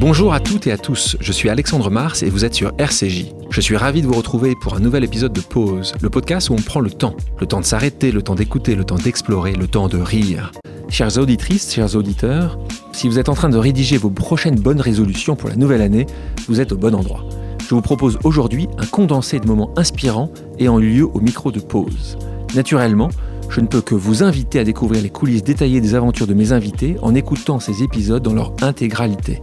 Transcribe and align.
Bonjour 0.00 0.32
à 0.32 0.38
toutes 0.38 0.68
et 0.68 0.70
à 0.70 0.78
tous, 0.78 1.16
je 1.18 1.32
suis 1.32 1.48
Alexandre 1.48 1.90
Mars 1.90 2.22
et 2.22 2.30
vous 2.30 2.44
êtes 2.44 2.54
sur 2.54 2.70
RCJ. 2.78 3.32
Je 3.50 3.60
suis 3.60 3.76
ravi 3.76 4.00
de 4.00 4.06
vous 4.06 4.14
retrouver 4.14 4.54
pour 4.54 4.76
un 4.76 4.78
nouvel 4.78 5.02
épisode 5.02 5.32
de 5.32 5.40
Pause, 5.40 5.92
le 6.00 6.08
podcast 6.08 6.50
où 6.50 6.52
on 6.52 6.62
prend 6.62 6.78
le 6.78 6.90
temps. 6.90 7.16
Le 7.40 7.46
temps 7.46 7.58
de 7.58 7.64
s'arrêter, 7.64 8.12
le 8.12 8.22
temps 8.22 8.36
d'écouter, 8.36 8.76
le 8.76 8.84
temps 8.84 8.94
d'explorer, 8.94 9.54
le 9.54 9.66
temps 9.66 9.88
de 9.88 9.98
rire. 9.98 10.52
Chères 10.88 11.18
auditrices, 11.18 11.74
chers 11.74 11.96
auditeurs, 11.96 12.60
si 12.92 13.08
vous 13.08 13.18
êtes 13.18 13.28
en 13.28 13.34
train 13.34 13.48
de 13.48 13.58
rédiger 13.58 13.96
vos 13.96 14.08
prochaines 14.08 14.54
bonnes 14.54 14.80
résolutions 14.80 15.34
pour 15.34 15.48
la 15.48 15.56
nouvelle 15.56 15.82
année, 15.82 16.06
vous 16.46 16.60
êtes 16.60 16.70
au 16.70 16.76
bon 16.76 16.94
endroit. 16.94 17.24
Je 17.68 17.74
vous 17.74 17.82
propose 17.82 18.20
aujourd'hui 18.22 18.68
un 18.78 18.86
condensé 18.86 19.40
de 19.40 19.48
moments 19.48 19.72
inspirants 19.76 20.30
ayant 20.60 20.78
eu 20.78 20.90
lieu 20.90 21.08
au 21.12 21.20
micro 21.20 21.50
de 21.50 21.58
Pause. 21.58 22.18
Naturellement, 22.54 23.10
je 23.50 23.60
ne 23.60 23.66
peux 23.66 23.80
que 23.80 23.96
vous 23.96 24.22
inviter 24.22 24.60
à 24.60 24.64
découvrir 24.64 25.02
les 25.02 25.10
coulisses 25.10 25.42
détaillées 25.42 25.80
des 25.80 25.96
aventures 25.96 26.28
de 26.28 26.34
mes 26.34 26.52
invités 26.52 26.96
en 27.02 27.16
écoutant 27.16 27.58
ces 27.58 27.82
épisodes 27.82 28.22
dans 28.22 28.34
leur 28.34 28.52
intégralité. 28.62 29.42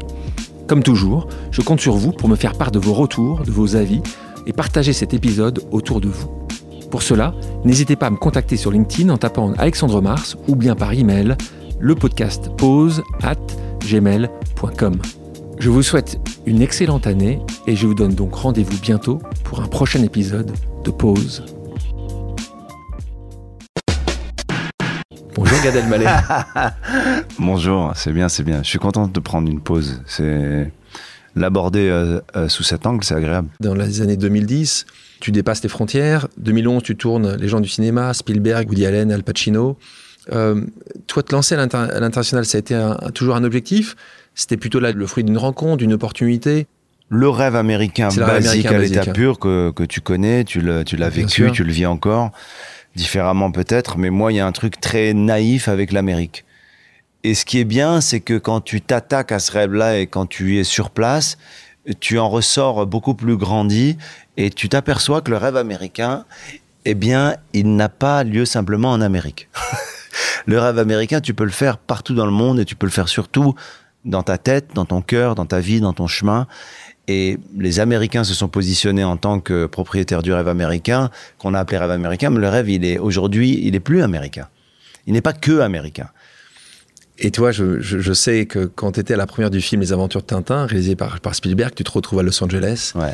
Comme 0.67 0.83
toujours, 0.83 1.27
je 1.51 1.61
compte 1.61 1.79
sur 1.79 1.93
vous 1.93 2.11
pour 2.11 2.27
me 2.27 2.35
faire 2.35 2.53
part 2.53 2.71
de 2.71 2.79
vos 2.79 2.93
retours, 2.93 3.41
de 3.41 3.51
vos 3.51 3.75
avis 3.75 4.01
et 4.47 4.53
partager 4.53 4.93
cet 4.93 5.13
épisode 5.13 5.61
autour 5.71 6.01
de 6.01 6.07
vous. 6.07 6.27
Pour 6.89 7.03
cela, 7.03 7.33
n'hésitez 7.63 7.95
pas 7.95 8.07
à 8.07 8.09
me 8.09 8.17
contacter 8.17 8.57
sur 8.57 8.71
LinkedIn 8.71 9.09
en 9.09 9.17
tapant 9.17 9.53
Alexandre 9.57 10.01
Mars 10.01 10.37
ou 10.47 10.55
bien 10.55 10.75
par 10.75 10.93
email 10.93 11.35
le 11.79 11.95
podcast 11.95 12.49
pause 12.57 13.03
at 13.21 13.35
gmail.com. 13.85 14.95
Je 15.59 15.69
vous 15.69 15.83
souhaite 15.83 16.19
une 16.45 16.61
excellente 16.61 17.07
année 17.07 17.39
et 17.67 17.75
je 17.75 17.87
vous 17.87 17.95
donne 17.95 18.13
donc 18.13 18.35
rendez-vous 18.35 18.79
bientôt 18.81 19.19
pour 19.43 19.61
un 19.61 19.67
prochain 19.67 20.03
épisode 20.03 20.51
de 20.83 20.91
Pause. 20.91 21.54
Gad 25.65 25.77
Elmaleh. 25.77 26.05
Bonjour, 27.39 27.91
c'est 27.95 28.11
bien, 28.11 28.29
c'est 28.29 28.43
bien. 28.43 28.61
Je 28.61 28.69
suis 28.69 28.77
content 28.77 29.07
de 29.07 29.19
prendre 29.19 29.49
une 29.49 29.59
pause. 29.59 29.99
C'est 30.05 30.71
l'aborder 31.35 31.89
euh, 31.89 32.19
euh, 32.35 32.47
sous 32.49 32.61
cet 32.61 32.85
angle, 32.85 33.03
c'est 33.03 33.15
agréable. 33.15 33.47
Dans 33.61 33.73
les 33.73 34.01
années 34.01 34.15
2010, 34.15 34.85
tu 35.21 35.31
dépasses 35.31 35.61
tes 35.61 35.67
frontières. 35.67 36.27
2011, 36.37 36.83
tu 36.83 36.95
tournes 36.95 37.35
les 37.37 37.47
gens 37.47 37.61
du 37.61 37.67
cinéma, 37.67 38.13
Spielberg, 38.13 38.69
Woody 38.69 38.85
Allen, 38.85 39.11
Al 39.11 39.23
Pacino. 39.23 39.75
Euh, 40.31 40.61
toi, 41.07 41.23
te 41.23 41.33
lancer 41.33 41.55
à 41.55 41.57
l'international, 41.57 42.45
ça 42.45 42.57
a 42.57 42.59
été 42.59 42.79
toujours 43.15 43.35
un 43.35 43.43
objectif? 43.43 43.95
C'était 44.35 44.57
plutôt 44.57 44.79
là 44.79 44.91
le 44.91 45.07
fruit 45.07 45.23
d'une 45.23 45.39
rencontre, 45.39 45.77
d'une 45.77 45.93
opportunité? 45.93 46.67
Le 47.09 47.27
rêve 47.27 47.55
américain 47.55 48.09
basique 48.15 48.67
à 48.67 48.77
l'état 48.77 49.11
pur 49.11 49.39
que, 49.39 49.71
que, 49.71 49.83
tu 49.83 49.99
connais, 49.99 50.43
tu 50.43 50.61
l'as 50.61 51.09
vécu, 51.09 51.51
tu 51.51 51.63
le 51.63 51.71
vis 51.71 51.87
encore 51.87 52.33
différemment 52.95 53.51
peut-être, 53.51 53.97
mais 53.97 54.09
moi, 54.09 54.31
il 54.31 54.35
y 54.35 54.39
a 54.39 54.47
un 54.47 54.51
truc 54.51 54.79
très 54.79 55.13
naïf 55.13 55.67
avec 55.67 55.91
l'Amérique. 55.91 56.45
Et 57.23 57.33
ce 57.33 57.45
qui 57.45 57.59
est 57.59 57.65
bien, 57.65 58.01
c'est 58.01 58.19
que 58.19 58.37
quand 58.37 58.61
tu 58.61 58.81
t'attaques 58.81 59.31
à 59.31 59.39
ce 59.39 59.51
rêve-là 59.51 59.97
et 59.97 60.07
quand 60.07 60.27
tu 60.27 60.59
es 60.59 60.63
sur 60.63 60.91
place, 60.91 61.37
tu 61.99 62.19
en 62.19 62.29
ressors 62.29 62.85
beaucoup 62.85 63.15
plus 63.15 63.37
grandi 63.37 63.97
et 64.37 64.49
tu 64.49 64.69
t'aperçois 64.69 65.21
que 65.21 65.31
le 65.31 65.37
rêve 65.37 65.57
américain, 65.57 66.25
eh 66.85 66.93
bien, 66.93 67.35
il 67.53 67.75
n'a 67.75 67.89
pas 67.89 68.23
lieu 68.23 68.45
simplement 68.45 68.91
en 68.91 69.01
Amérique. 69.01 69.49
le 70.45 70.59
rêve 70.59 70.77
américain, 70.77 71.19
tu 71.19 71.33
peux 71.33 71.45
le 71.45 71.51
faire 71.51 71.77
partout 71.77 72.13
dans 72.13 72.25
le 72.25 72.31
monde 72.31 72.59
et 72.59 72.65
tu 72.65 72.75
peux 72.75 72.85
le 72.85 72.91
faire 72.91 73.07
surtout 73.09 73.55
dans 74.03 74.21
ta 74.21 74.37
tête, 74.37 74.69
dans 74.75 74.85
ton 74.85 75.01
cœur, 75.01 75.35
dans 75.35 75.47
ta 75.47 75.59
vie, 75.59 75.79
dans 75.79 75.93
ton 75.93 76.07
chemin. 76.07 76.47
Et 77.07 77.37
les 77.57 77.79
Américains 77.79 78.23
se 78.23 78.33
sont 78.33 78.47
positionnés 78.47 79.03
en 79.03 79.17
tant 79.17 79.39
que 79.39 79.67
propriétaires 79.67 80.23
du 80.23 80.33
rêve 80.33 80.47
américain, 80.47 81.11
qu'on 81.37 81.53
a 81.53 81.59
appelé 81.59 81.77
rêve 81.77 81.91
américain, 81.91 82.29
mais 82.31 82.39
le 82.39 82.49
rêve, 82.49 82.69
il 82.69 82.83
est 82.83 82.97
aujourd'hui, 82.97 83.59
il 83.63 83.75
est 83.75 83.79
plus 83.79 84.01
américain. 84.01 84.47
Il 85.05 85.13
n'est 85.13 85.21
pas 85.21 85.33
que 85.33 85.59
américain. 85.59 86.09
Et 87.17 87.31
toi, 87.31 87.51
je, 87.51 87.79
je, 87.79 88.13
sais 88.13 88.45
que 88.45 88.65
quand 88.65 88.93
tu 88.93 88.99
étais 88.99 89.13
à 89.13 89.17
la 89.17 89.27
première 89.27 89.49
du 89.49 89.61
film 89.61 89.81
Les 89.81 89.93
Aventures 89.93 90.21
de 90.21 90.25
Tintin, 90.25 90.65
réalisé 90.65 90.95
par, 90.95 91.21
par 91.21 91.33
Spielberg, 91.33 91.73
tu 91.73 91.83
te 91.83 91.91
retrouves 91.91 92.19
à 92.19 92.23
Los 92.23 92.43
Angeles. 92.43 92.91
Ouais. 92.95 93.13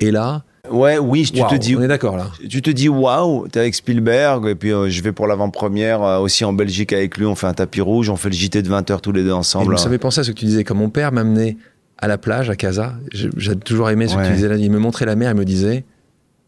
Et 0.00 0.10
là, 0.10 0.42
Ouais, 0.70 0.98
oui, 0.98 1.24
tu 1.24 1.40
te 1.40 1.54
dis. 1.54 1.76
On 1.76 1.82
est 1.82 1.88
d'accord 1.88 2.16
là. 2.16 2.30
Tu 2.48 2.62
te 2.62 2.70
dis 2.70 2.88
waouh, 2.88 3.48
t'es 3.48 3.60
avec 3.60 3.74
Spielberg 3.74 4.46
et 4.46 4.54
puis 4.54 4.72
euh, 4.72 4.88
je 4.88 5.02
vais 5.02 5.12
pour 5.12 5.26
l'avant-première 5.26 6.02
euh, 6.02 6.18
aussi 6.18 6.44
en 6.44 6.52
Belgique 6.52 6.92
avec 6.92 7.16
lui. 7.16 7.26
On 7.26 7.34
fait 7.34 7.46
un 7.46 7.54
tapis 7.54 7.80
rouge, 7.80 8.10
on 8.10 8.16
fait 8.16 8.28
le 8.28 8.34
JT 8.34 8.62
de 8.62 8.68
20 8.68 8.90
h 8.90 9.00
tous 9.00 9.12
les 9.12 9.22
deux 9.22 9.32
ensemble. 9.32 9.74
Et 9.74 9.78
ça 9.78 9.86
m'avait 9.86 9.98
pensé 9.98 10.20
à 10.20 10.24
ce 10.24 10.30
que 10.30 10.36
tu 10.36 10.44
disais. 10.44 10.64
Comme 10.64 10.78
mon 10.78 10.90
père 10.90 11.12
m'amenait 11.12 11.56
à 11.98 12.08
la 12.08 12.18
plage, 12.18 12.48
à 12.50 12.56
Casa. 12.56 12.94
J'ai 13.12 13.56
toujours 13.56 13.90
aimé 13.90 14.08
ce 14.08 14.16
que 14.16 14.26
tu 14.26 14.32
disais 14.32 14.48
là. 14.48 14.56
Il 14.56 14.70
me 14.70 14.78
montrait 14.78 15.06
la 15.06 15.16
mer, 15.16 15.32
il 15.32 15.36
me 15.36 15.44
disait 15.44 15.84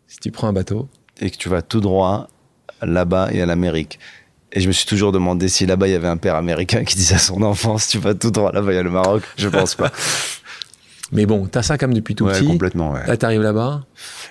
si 0.06 0.18
tu 0.18 0.30
prends 0.30 0.48
un 0.48 0.52
bateau. 0.52 0.88
Et 1.20 1.30
que 1.30 1.36
tu 1.36 1.48
vas 1.48 1.62
tout 1.62 1.80
droit 1.80 2.28
là-bas 2.82 3.28
et 3.32 3.42
à 3.42 3.46
l'Amérique. 3.46 3.98
Et 4.52 4.60
je 4.60 4.66
me 4.66 4.72
suis 4.72 4.86
toujours 4.86 5.12
demandé 5.12 5.48
si 5.48 5.66
là-bas 5.66 5.86
il 5.86 5.92
y 5.92 5.94
avait 5.94 6.08
un 6.08 6.16
père 6.16 6.34
américain 6.34 6.82
qui 6.84 6.96
disait 6.96 7.16
à 7.16 7.18
son 7.18 7.42
enfant 7.42 7.78
si 7.78 7.90
tu 7.90 7.98
vas 7.98 8.14
tout 8.14 8.30
droit 8.30 8.52
là-bas, 8.52 8.72
il 8.72 8.76
y 8.76 8.78
a 8.78 8.82
le 8.82 8.90
Maroc. 8.90 9.22
Je 9.36 9.48
pense 9.48 9.74
pas. 9.74 9.92
Mais 11.12 11.26
bon, 11.26 11.46
t'as 11.46 11.62
ça 11.62 11.76
comme 11.76 11.92
depuis 11.92 12.14
tout 12.14 12.26
ouais, 12.26 12.34
petit. 12.34 12.46
complètement, 12.46 12.92
ouais. 12.92 13.04
Là, 13.06 13.16
t'arrives 13.16 13.42
là-bas. 13.42 13.84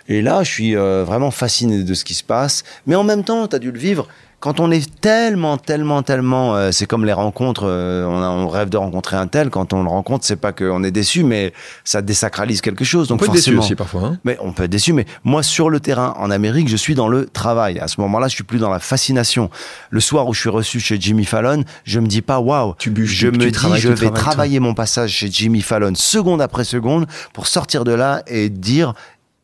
Et 0.08 0.22
là, 0.22 0.44
je 0.44 0.50
suis 0.50 0.76
euh, 0.78 1.04
vraiment 1.04 1.32
fasciné 1.32 1.84
de 1.84 1.94
ce 1.94 2.06
qui 2.06 2.14
se 2.14 2.24
passe. 2.24 2.64
Mais 2.88 2.96
en 2.96 3.04
même 3.04 3.24
temps, 3.26 3.48
t'as 3.48 3.60
dû 3.60 3.72
le 3.72 3.80
vivre 3.80 4.08
quand 4.40 4.60
on 4.60 4.72
est 4.72 5.00
tellement, 5.02 5.58
tellement, 5.58 6.02
tellement, 6.02 6.56
euh, 6.56 6.72
c'est 6.72 6.86
comme 6.86 7.06
les 7.06 7.14
rencontres, 7.14 7.64
euh, 7.66 8.06
on, 8.06 8.48
rêve 8.48 8.70
de 8.70 8.78
rencontrer 8.78 9.18
un 9.18 9.28
tel, 9.28 9.50
quand 9.50 9.74
on 9.74 9.84
le 9.84 9.90
rencontre, 9.90 10.26
c'est 10.26 10.38
pas 10.38 10.54
qu'on 10.54 10.84
est 10.84 10.92
déçu, 10.92 11.24
mais 11.24 11.54
ça 11.84 12.02
désacralise 12.02 12.62
quelque 12.62 12.86
chose. 12.86 13.10
Donc 13.10 13.18
on 13.18 13.20
peut 13.20 13.26
forcément, 13.26 13.58
être 13.58 13.62
déçu 13.62 13.74
aussi 13.74 13.76
parfois. 13.76 14.02
Hein. 14.04 14.20
mais 14.24 14.38
on 14.42 14.54
peut 14.54 14.64
être 14.64 14.72
déçu, 14.72 14.94
mais 14.94 15.06
moi 15.24 15.44
sur 15.44 15.70
le 15.70 15.80
terrain 15.80 16.14
en 16.18 16.32
Amérique, 16.32 16.70
je 16.70 16.78
suis 16.78 16.96
dans 16.96 17.10
le 17.10 17.26
travail. 17.26 17.80
À 17.80 17.88
ce 17.88 18.00
moment-là, 18.02 18.28
je 18.28 18.36
suis 18.36 18.44
plus 18.44 18.60
dans 18.60 18.70
la 18.70 18.80
fascination. 18.80 19.50
Le 19.90 20.00
soir 20.00 20.28
où 20.28 20.34
je 20.34 20.40
suis 20.40 20.50
reçu 20.50 20.80
chez 20.80 21.00
Jimmy 21.00 21.26
Fallon, 21.26 21.64
je 21.84 22.00
me 22.00 22.08
dis 22.08 22.22
pas 22.22 22.40
waouh, 22.40 22.76
je 22.80 22.90
me 22.90 23.38
dis 23.38 23.80
je 23.80 23.90
vais 23.90 24.10
travailler 24.10 24.60
mon 24.60 24.74
passage 24.74 25.12
chez 25.12 25.30
Jimmy 25.30 25.62
Fallon 25.62 25.94
seconde 25.96 26.42
après 26.42 26.64
seconde 26.64 27.08
pour 27.34 27.48
sortir 27.48 27.84
de 27.84 27.92
là 27.92 28.24
et 28.28 28.50
dire 28.50 28.94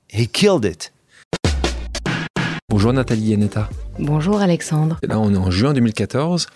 he 0.10 0.28
killed 0.28 0.64
it. 0.64 0.94
Bonjour 2.70 2.94
Nathalie 2.94 3.30
Yanetta. 3.30 3.70
Bonjour 4.00 4.42
Alexandre. 4.42 4.98
Là, 5.08 5.20
on 5.20 5.34
est 5.34 5.38
en 5.38 5.52
juin 5.52 5.74
2014 5.74 6.48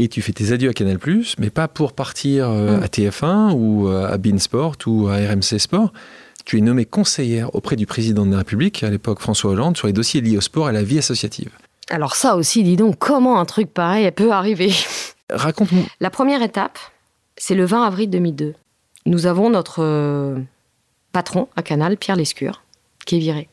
et 0.00 0.08
tu 0.08 0.20
fais 0.20 0.32
tes 0.32 0.52
adieux 0.52 0.70
à 0.70 0.72
Canal+, 0.72 0.98
mais 1.38 1.48
pas 1.48 1.68
pour 1.68 1.92
partir 1.92 2.50
euh, 2.50 2.78
mm. 2.78 2.82
à 2.82 2.86
TF1 2.86 3.52
ou 3.52 3.88
euh, 3.88 4.12
à 4.12 4.18
Beansport 4.18 4.76
ou 4.86 5.06
à 5.08 5.14
RMC 5.14 5.58
Sport. 5.58 5.92
Tu 6.44 6.58
es 6.58 6.60
nommée 6.60 6.84
conseillère 6.84 7.54
auprès 7.54 7.76
du 7.76 7.86
président 7.86 8.26
de 8.26 8.32
la 8.32 8.38
République, 8.38 8.82
à 8.82 8.90
l'époque 8.90 9.20
François 9.20 9.52
Hollande, 9.52 9.76
sur 9.76 9.86
les 9.86 9.92
dossiers 9.92 10.20
liés 10.20 10.36
au 10.36 10.40
sport 10.40 10.66
et 10.66 10.70
à 10.70 10.72
la 10.72 10.82
vie 10.82 10.98
associative. 10.98 11.50
Alors 11.88 12.16
ça 12.16 12.34
aussi, 12.36 12.64
dis 12.64 12.76
donc, 12.76 12.98
comment 12.98 13.38
un 13.38 13.44
truc 13.44 13.72
pareil 13.72 14.10
peut 14.10 14.32
arriver? 14.32 14.72
Raconte-moi. 15.30 15.84
La 16.00 16.10
première 16.10 16.42
étape, 16.42 16.78
c'est 17.36 17.54
le 17.54 17.64
20 17.64 17.86
avril 17.86 18.10
2002. 18.10 18.54
Nous 19.06 19.26
avons 19.26 19.50
notre 19.50 19.84
euh, 19.84 20.38
patron 21.12 21.48
à 21.54 21.62
Canal, 21.62 21.96
Pierre 21.96 22.16
Lescure, 22.16 22.62
qui 23.06 23.16
est 23.16 23.20
viré 23.20 23.48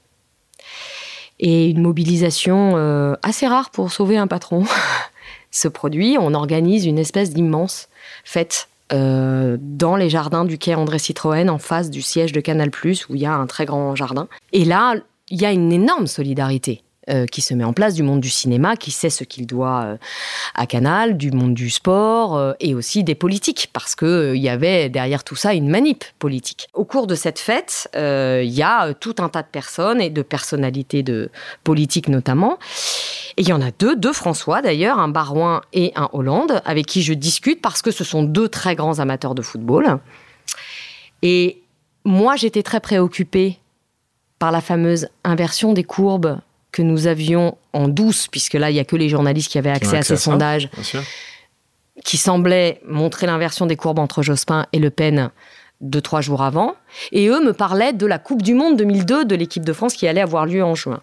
et 1.39 1.69
une 1.69 1.81
mobilisation 1.81 2.73
euh, 2.75 3.16
assez 3.23 3.47
rare 3.47 3.69
pour 3.69 3.91
sauver 3.91 4.17
un 4.17 4.27
patron 4.27 4.63
se 5.51 5.67
produit. 5.67 6.17
On 6.19 6.33
organise 6.33 6.85
une 6.85 7.00
espèce 7.00 7.33
d'immense 7.33 7.88
fête 8.23 8.67
euh, 8.91 9.57
dans 9.59 9.95
les 9.95 10.09
jardins 10.09 10.45
du 10.45 10.57
quai 10.57 10.75
André 10.75 11.00
Citroën, 11.00 11.50
en 11.50 11.59
face 11.59 11.89
du 11.89 12.01
siège 12.01 12.31
de 12.31 12.41
Canal+, 12.41 12.72
où 13.09 13.16
il 13.16 13.22
y 13.22 13.25
a 13.25 13.33
un 13.33 13.45
très 13.45 13.66
grand 13.66 13.95
jardin. 13.95 14.27
Et 14.51 14.66
là, 14.66 14.95
il 15.29 15.41
y 15.41 15.45
a 15.45 15.51
une 15.51 15.72
énorme 15.72 16.07
solidarité. 16.07 16.81
Euh, 17.09 17.25
qui 17.25 17.42
se 17.42 17.56
met 17.56 17.64
en 17.64 17.74
place, 17.74 17.96
du 17.96 18.03
monde 18.03 18.20
du 18.20 18.30
cinéma, 18.30 18.75
qui 18.75 18.92
sait 18.92 19.09
ce 19.09 19.24
qu'il 19.24 19.47
doit 19.47 19.81
euh, 19.84 19.97
à 20.53 20.68
Canal, 20.68 21.18
du 21.18 21.31
monde 21.31 21.56
du 21.56 21.72
sport 21.72 22.38
euh, 22.38 22.53
et 22.59 22.75
aussi 22.75 23.03
des 23.03 23.16
politiques, 23.16 23.70
parce 23.74 23.96
qu'il 23.96 24.36
y 24.36 24.47
avait 24.47 24.90
derrière 24.90 25.24
tout 25.24 25.36
ça 25.36 25.56
une 25.56 25.69
manip 25.69 26.03
politique. 26.19 26.68
Au 26.75 26.86
cours 26.86 27.08
de 27.08 27.16
cette 27.16 27.40
fête, 27.40 27.90
il 27.96 28.52
y 28.52 28.62
a 28.62 28.94
tout 28.94 29.16
un 29.19 29.30
tas 29.30 29.42
de 29.42 29.48
personnes 29.48 30.02
et 30.02 30.12
de 30.12 30.22
personnalités 30.22 31.02
de 31.02 31.31
politiques 31.64 32.09
notamment. 32.09 32.59
Et 33.38 33.42
il 33.42 33.48
y 33.48 33.53
en 33.53 33.62
a 33.62 33.72
deux, 33.72 33.96
deux 33.96 34.14
François 34.14 34.62
d'ailleurs, 34.62 35.00
un 35.00 35.08
Barouin 35.08 35.62
et 35.74 35.92
un 35.96 36.09
Hollande, 36.14 36.62
avec 36.66 36.86
qui 36.86 37.02
je 37.02 37.14
discute 37.14 37.62
parce 37.62 37.81
que 37.81 37.92
ce 37.92 38.03
sont 38.03 38.22
deux 38.22 38.50
très 38.50 38.75
grands 38.75 39.00
amateurs 39.00 39.33
de 39.33 39.42
football. 39.42 40.00
Et 41.24 41.62
moi, 42.06 42.36
j'étais 42.36 42.63
très 42.63 42.80
préoccupée 42.80 43.57
par 44.38 44.51
la 44.51 44.62
fameuse 44.62 45.07
inversion 45.24 45.74
des 45.74 45.83
courbes 45.83 46.39
que 46.80 46.84
nous 46.84 47.08
avions 47.08 47.58
en 47.74 47.90
douce, 47.90 48.30
puisque 48.30 48.54
là, 48.54 48.70
il 48.72 48.76
n'y 48.76 48.80
a 48.80 48.86
que 48.86 48.96
les 48.96 49.10
journalistes 49.10 49.52
qui 49.52 49.58
avaient 49.58 49.70
accès, 49.70 49.98
à 49.98 50.02
ces 50.02 50.16
sondages, 50.16 50.70
qui 52.06 52.16
semblaient 52.16 52.80
montrer 52.88 53.28
l'inversion 53.28 53.66
des 53.66 53.76
courbes 53.76 54.00
entre 54.00 54.22
Jospin 54.22 54.66
et 54.72 54.80
Le 54.80 54.90
Pen 54.90 55.30
deux, 55.81 56.00
trois 56.00 56.22
jours 56.22 56.42
avant. 56.42 56.76
Et 57.12 57.28
eux 57.28 57.44
me 57.44 57.52
parlaient 57.52 57.92
de 57.92 58.06
la 58.06 58.18
Coupe 58.18 58.44
du 58.44 58.54
Monde 58.54 58.78
2002 58.78 59.26
de 59.26 59.36
l'équipe 59.36 59.66
de 59.66 59.74
France 59.74 59.94
qui 59.94 60.08
allait 60.08 60.22
avoir 60.22 60.46
lieu 60.46 60.64
en 60.64 60.74
juin. 60.74 61.02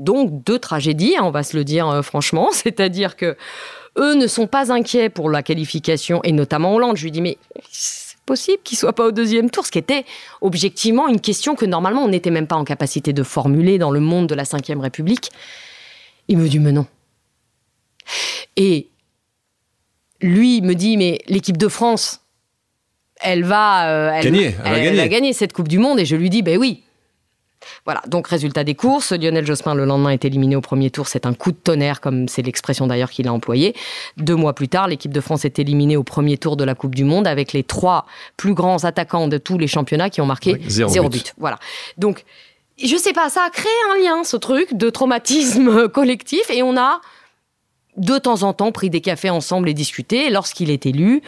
Donc, 0.00 0.42
deux 0.42 0.58
tragédies, 0.58 1.14
hein, 1.16 1.22
on 1.22 1.30
va 1.30 1.44
se 1.44 1.56
le 1.56 1.62
dire 1.62 1.88
euh, 1.88 2.02
franchement, 2.02 2.48
c'est-à-dire 2.52 3.14
que 3.14 3.36
eux 3.96 4.14
ne 4.14 4.26
sont 4.26 4.48
pas 4.48 4.72
inquiets 4.72 5.08
pour 5.08 5.30
la 5.30 5.44
qualification, 5.44 6.20
et 6.24 6.32
notamment 6.32 6.74
Hollande. 6.74 6.96
Je 6.96 7.04
lui 7.04 7.12
dis, 7.12 7.22
mais 7.22 7.38
possible 8.26 8.58
qu'il 8.64 8.76
soit 8.76 8.92
pas 8.92 9.06
au 9.06 9.12
deuxième 9.12 9.50
tour, 9.50 9.64
ce 9.64 9.70
qui 9.70 9.78
était 9.78 10.04
objectivement 10.40 11.08
une 11.08 11.20
question 11.20 11.54
que 11.54 11.64
normalement 11.64 12.02
on 12.02 12.08
n'était 12.08 12.30
même 12.30 12.46
pas 12.46 12.56
en 12.56 12.64
capacité 12.64 13.12
de 13.12 13.22
formuler 13.22 13.78
dans 13.78 13.90
le 13.90 14.00
monde 14.00 14.28
de 14.28 14.34
la 14.34 14.42
Ve 14.42 14.80
République. 14.80 15.30
Il 16.28 16.38
me 16.38 16.48
dit 16.48 16.58
mais 16.58 16.72
non. 16.72 16.86
Et 18.56 18.88
lui 20.20 20.60
me 20.60 20.74
dit 20.74 20.96
mais 20.96 21.20
l'équipe 21.28 21.56
de 21.56 21.68
France, 21.68 22.20
elle 23.20 23.44
va, 23.44 24.20
gagner, 24.22 24.54
elle, 24.64 24.96
va 24.96 25.08
gagner 25.08 25.32
cette 25.32 25.52
Coupe 25.52 25.68
du 25.68 25.78
Monde. 25.78 25.98
Et 25.98 26.04
je 26.04 26.16
lui 26.16 26.30
dis, 26.30 26.42
ben 26.42 26.58
oui, 26.58 26.82
voilà, 27.84 28.02
donc 28.06 28.28
résultat 28.28 28.64
des 28.64 28.74
courses, 28.74 29.12
Lionel 29.12 29.46
Jospin 29.46 29.74
le 29.74 29.84
lendemain 29.84 30.10
est 30.10 30.24
éliminé 30.24 30.56
au 30.56 30.60
premier 30.60 30.90
tour, 30.90 31.08
c'est 31.08 31.26
un 31.26 31.34
coup 31.34 31.52
de 31.52 31.56
tonnerre 31.56 32.00
comme 32.00 32.28
c'est 32.28 32.42
l'expression 32.42 32.86
d'ailleurs 32.86 33.10
qu'il 33.10 33.28
a 33.28 33.32
employée. 33.32 33.74
Deux 34.16 34.36
mois 34.36 34.54
plus 34.54 34.68
tard, 34.68 34.88
l'équipe 34.88 35.12
de 35.12 35.20
France 35.20 35.44
est 35.44 35.58
éliminée 35.58 35.96
au 35.96 36.02
premier 36.02 36.38
tour 36.38 36.56
de 36.56 36.64
la 36.64 36.74
Coupe 36.74 36.94
du 36.94 37.04
Monde 37.04 37.26
avec 37.26 37.52
les 37.52 37.62
trois 37.62 38.06
plus 38.36 38.54
grands 38.54 38.84
attaquants 38.84 39.28
de 39.28 39.38
tous 39.38 39.58
les 39.58 39.66
championnats 39.66 40.10
qui 40.10 40.20
ont 40.20 40.26
marqué 40.26 40.60
zéro, 40.68 41.08
but. 41.08 41.34
Voilà. 41.38 41.58
Donc, 41.98 42.24
je 42.82 42.96
sais 42.96 43.12
pas, 43.12 43.28
ça 43.30 43.42
a 43.44 43.50
créé 43.50 43.72
un 43.92 44.02
lien, 44.02 44.24
ce 44.24 44.36
truc 44.36 44.74
de 44.74 44.90
traumatisme 44.90 45.88
collectif 45.92 46.50
et 46.50 46.62
on 46.62 46.76
a 46.76 47.00
de 47.96 48.18
temps 48.18 48.42
en 48.42 48.52
temps 48.52 48.72
pris 48.72 48.90
des 48.90 49.00
cafés 49.00 49.30
ensemble 49.30 49.68
et 49.68 49.74
discuté. 49.74 50.30
Lorsqu'il 50.30 50.70
est 50.70 50.86
élu, 50.86 51.22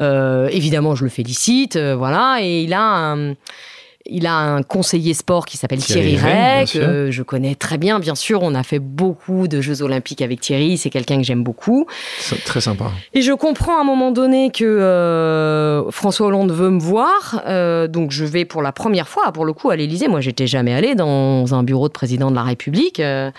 euh, 0.00 0.48
évidemment, 0.48 0.94
je 0.94 1.04
le 1.04 1.10
félicite, 1.10 1.76
euh, 1.76 1.96
voilà, 1.96 2.38
et 2.40 2.62
il 2.62 2.72
a 2.72 2.82
un 2.82 3.34
il 4.06 4.26
a 4.26 4.36
un 4.36 4.62
conseiller 4.62 5.14
sport 5.14 5.46
qui 5.46 5.56
s'appelle 5.56 5.78
Thierry, 5.78 6.16
Thierry 6.16 6.66
que 6.66 7.10
je 7.10 7.22
connais 7.22 7.54
très 7.54 7.78
bien, 7.78 7.98
bien 7.98 8.14
sûr. 8.14 8.42
On 8.42 8.54
a 8.54 8.62
fait 8.62 8.78
beaucoup 8.78 9.48
de 9.48 9.60
Jeux 9.60 9.82
Olympiques 9.82 10.20
avec 10.20 10.40
Thierry. 10.40 10.76
C'est 10.76 10.90
quelqu'un 10.90 11.16
que 11.16 11.22
j'aime 11.22 11.42
beaucoup. 11.42 11.86
C'est 12.18 12.44
très 12.44 12.60
sympa. 12.60 12.90
Et 13.14 13.22
je 13.22 13.32
comprends 13.32 13.78
à 13.78 13.80
un 13.80 13.84
moment 13.84 14.10
donné 14.10 14.50
que 14.50 14.64
euh, 14.64 15.90
François 15.90 16.26
Hollande 16.26 16.52
veut 16.52 16.70
me 16.70 16.80
voir. 16.80 17.42
Euh, 17.46 17.88
donc 17.88 18.10
je 18.10 18.24
vais 18.24 18.44
pour 18.44 18.60
la 18.60 18.72
première 18.72 19.08
fois, 19.08 19.32
pour 19.32 19.46
le 19.46 19.54
coup, 19.54 19.70
à 19.70 19.76
l'Élysée. 19.76 20.08
Moi, 20.08 20.20
j'étais 20.20 20.46
jamais 20.46 20.74
allée 20.74 20.94
dans 20.94 21.54
un 21.54 21.62
bureau 21.62 21.88
de 21.88 21.94
président 21.94 22.30
de 22.30 22.36
la 22.36 22.42
République. 22.42 23.00
Euh, 23.00 23.30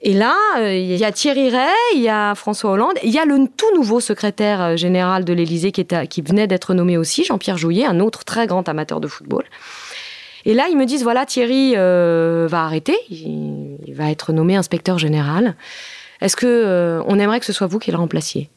et 0.00 0.12
là, 0.12 0.36
euh, 0.58 0.74
il 0.74 0.94
y 0.94 1.04
a 1.04 1.12
Thierry 1.12 1.48
Ray, 1.48 1.70
il 1.94 2.02
y 2.02 2.08
a 2.08 2.34
François 2.34 2.72
Hollande, 2.72 2.96
il 3.02 3.10
y 3.10 3.18
a 3.18 3.24
le 3.24 3.48
tout 3.56 3.74
nouveau 3.74 4.00
secrétaire 4.00 4.60
euh, 4.60 4.76
général 4.76 5.24
de 5.24 5.32
l'Élysée 5.32 5.72
qui, 5.72 5.86
qui 6.10 6.22
venait 6.22 6.46
d'être 6.46 6.74
nommé 6.74 6.98
aussi, 6.98 7.24
Jean-Pierre 7.24 7.56
Jouyet, 7.56 7.86
un 7.86 8.00
autre 8.00 8.24
très 8.24 8.46
grand 8.46 8.68
amateur 8.68 9.00
de 9.00 9.08
football. 9.08 9.44
Et 10.44 10.52
là, 10.52 10.66
ils 10.70 10.76
me 10.76 10.84
disent 10.84 11.02
voilà, 11.02 11.24
Thierry 11.24 11.72
euh, 11.76 12.46
va 12.48 12.64
arrêter, 12.64 12.96
il, 13.08 13.94
va 13.94 14.10
être 14.10 14.32
nommé 14.32 14.54
inspecteur 14.54 14.98
général. 14.98 15.56
Est-ce 16.20 16.36
que 16.36 17.02
on 17.06 17.18
aimerait 17.18 17.40
que 17.40 17.46
ce 17.46 17.52
soit 17.52 17.66
vous 17.66 17.78
qui 17.78 17.90
le 17.90 17.96
remplaciez? 17.96 18.48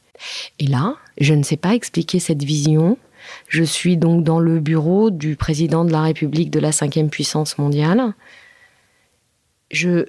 Et 0.60 0.68
là, 0.68 0.96
je 1.20 1.34
ne 1.34 1.44
sais 1.44 1.58
pas 1.58 1.74
expliquer 1.74 2.20
cette 2.20 2.44
vision. 2.44 2.98
Je 3.48 3.64
suis 3.64 3.98
donc 3.98 4.24
dans 4.24 4.40
le 4.40 4.60
bureau 4.60 5.10
du 5.10 5.36
président 5.36 5.86
de 5.86 5.92
la 5.92 6.02
République 6.02 6.52
de 6.52 6.60
la 6.60 6.72
cinquième 6.72 7.10
puissance 7.10 7.58
mondiale. 7.58 8.14
Je 9.72 10.06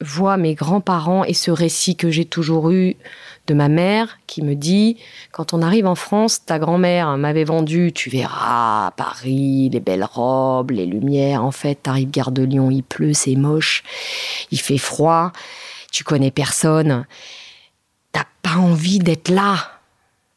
vois 0.00 0.36
mes 0.36 0.54
grands-parents 0.54 1.24
et 1.24 1.34
ce 1.34 1.50
récit 1.50 1.96
que 1.96 2.10
j'ai 2.10 2.24
toujours 2.24 2.70
eu 2.70 2.96
de 3.46 3.54
ma 3.54 3.68
mère 3.68 4.18
qui 4.26 4.42
me 4.42 4.54
dit 4.54 4.96
quand 5.32 5.52
on 5.52 5.62
arrive 5.62 5.86
en 5.86 5.94
France, 5.94 6.44
ta 6.44 6.58
grand-mère 6.58 7.16
m'avait 7.16 7.44
vendu, 7.44 7.92
tu 7.92 8.10
verras 8.10 8.92
Paris, 8.92 9.70
les 9.72 9.80
belles 9.80 10.04
robes, 10.04 10.72
les 10.72 10.86
lumières. 10.86 11.44
En 11.44 11.50
fait, 11.50 11.76
t'arrives 11.76 12.10
gare 12.10 12.32
de 12.32 12.42
Lyon, 12.42 12.70
il 12.70 12.82
pleut, 12.82 13.14
c'est 13.14 13.36
moche, 13.36 13.82
il 14.50 14.60
fait 14.60 14.78
froid, 14.78 15.32
tu 15.92 16.04
connais 16.04 16.30
personne, 16.30 17.06
t'as 18.12 18.24
pas 18.42 18.56
envie 18.56 18.98
d'être 18.98 19.28
là. 19.28 19.56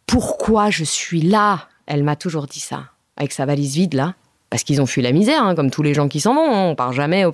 Pourquoi 0.05 0.69
je 0.69 0.83
suis 0.83 1.21
là? 1.21 1.67
Elle 1.85 2.03
m'a 2.03 2.15
toujours 2.15 2.47
dit 2.47 2.59
ça, 2.59 2.85
avec 3.15 3.31
sa 3.31 3.45
valise 3.45 3.75
vide 3.75 3.93
là, 3.93 4.15
parce 4.49 4.63
qu'ils 4.63 4.81
ont 4.81 4.85
fui 4.85 5.01
la 5.01 5.11
misère, 5.11 5.43
hein, 5.43 5.55
comme 5.55 5.71
tous 5.71 5.83
les 5.83 5.93
gens 5.93 6.07
qui 6.07 6.19
s'en 6.19 6.33
vont. 6.33 6.53
Hein. 6.53 6.69
On 6.69 6.75
part 6.75 6.93
jamais 6.93 7.25
au 7.25 7.31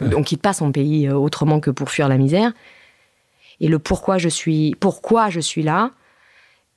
on 0.00 0.22
quitte 0.22 0.42
pas 0.42 0.52
son 0.52 0.72
pays 0.72 1.06
euh, 1.06 1.14
autrement 1.14 1.60
que 1.60 1.70
pour 1.70 1.90
fuir 1.90 2.08
la 2.08 2.18
misère. 2.18 2.52
Et 3.60 3.68
le 3.68 3.78
pourquoi 3.78 4.18
je 4.18 4.28
suis, 4.28 4.74
pourquoi 4.80 5.30
je 5.30 5.40
suis 5.40 5.62
là, 5.62 5.92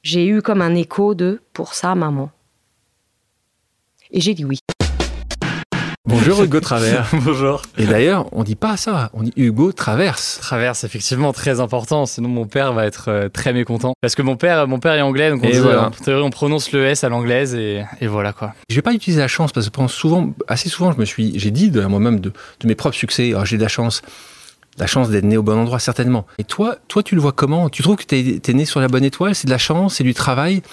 j'ai 0.02 0.28
eu 0.28 0.42
comme 0.42 0.62
un 0.62 0.76
écho 0.76 1.16
de 1.16 1.42
pour 1.54 1.74
ça, 1.74 1.96
maman. 1.96 2.32
Et 4.12 4.22
j'ai 4.22 4.34
dit 4.34 4.46
oui. 4.46 4.60
Bonjour 6.10 6.42
Hugo 6.44 6.60
Travers. 6.60 7.08
Bonjour. 7.14 7.62
Et 7.78 7.86
d'ailleurs, 7.86 8.26
on 8.32 8.44
dit 8.44 8.56
pas 8.56 8.78
ça, 8.78 9.12
on 9.14 9.22
dit 9.22 9.34
Hugo 9.36 9.72
Traverse. 9.72 10.40
Traverse, 10.42 10.84
effectivement, 10.84 11.34
très 11.34 11.60
important, 11.60 12.08
sinon 12.08 12.30
mon 12.30 12.48
père 12.48 12.74
va 12.74 12.88
être 12.88 13.10
euh, 13.10 13.30
très 13.30 13.54
mécontent. 13.54 13.94
Parce 14.02 14.16
que 14.16 14.24
mon 14.24 14.36
père, 14.36 14.68
mon 14.68 14.80
père 14.80 14.94
est 14.94 15.02
anglais, 15.02 15.30
donc 15.30 15.44
on, 15.44 16.12
on 16.12 16.30
prononce 16.32 16.72
le 16.72 16.88
S 16.88 17.04
à 17.04 17.10
l'anglaise 17.10 17.54
et, 17.54 17.84
voilà 18.02 18.34
quoi. 18.34 18.54
Je 18.70 18.76
vais 18.76 18.82
pas 18.82 18.94
utiliser 18.94 19.22
la 19.22 19.28
chance 19.28 19.52
parce 19.52 19.70
que 19.70 19.88
souvent, 19.88 20.34
assez 20.48 20.68
souvent, 20.68 20.92
je 20.92 20.98
me 20.98 21.06
suis, 21.06 21.38
j'ai 21.38 21.52
dit 21.52 21.70
de 21.70 21.82
moi-même 21.86 22.20
de, 22.20 22.34
mes 22.64 22.76
propres 22.76 22.98
succès, 22.98 23.34
oh, 23.38 23.46
j'ai 23.46 23.58
de 23.58 23.62
la 23.62 23.68
chance. 23.68 24.02
La 24.80 24.88
chance 24.88 25.10
d'être 25.10 25.26
né 25.26 25.38
au 25.38 25.44
bon 25.44 25.60
endroit, 25.60 25.78
certainement. 25.78 26.26
Et 26.40 26.44
toi, 26.44 26.78
toi, 26.88 27.04
tu 27.04 27.14
le 27.14 27.22
vois 27.22 27.34
comment? 27.34 27.70
Tu 27.70 27.84
trouves 27.84 27.98
que 27.98 28.06
tu 28.06 28.16
es, 28.16 28.54
né 28.54 28.66
sur 28.66 28.80
la 28.80 28.88
bonne 28.88 29.04
étoile? 29.04 29.36
C'est 29.36 29.46
de 29.46 29.52
la 29.52 29.58
chance? 29.60 29.96
C'est 29.96 30.04
du 30.04 30.16
travail? 30.16 30.64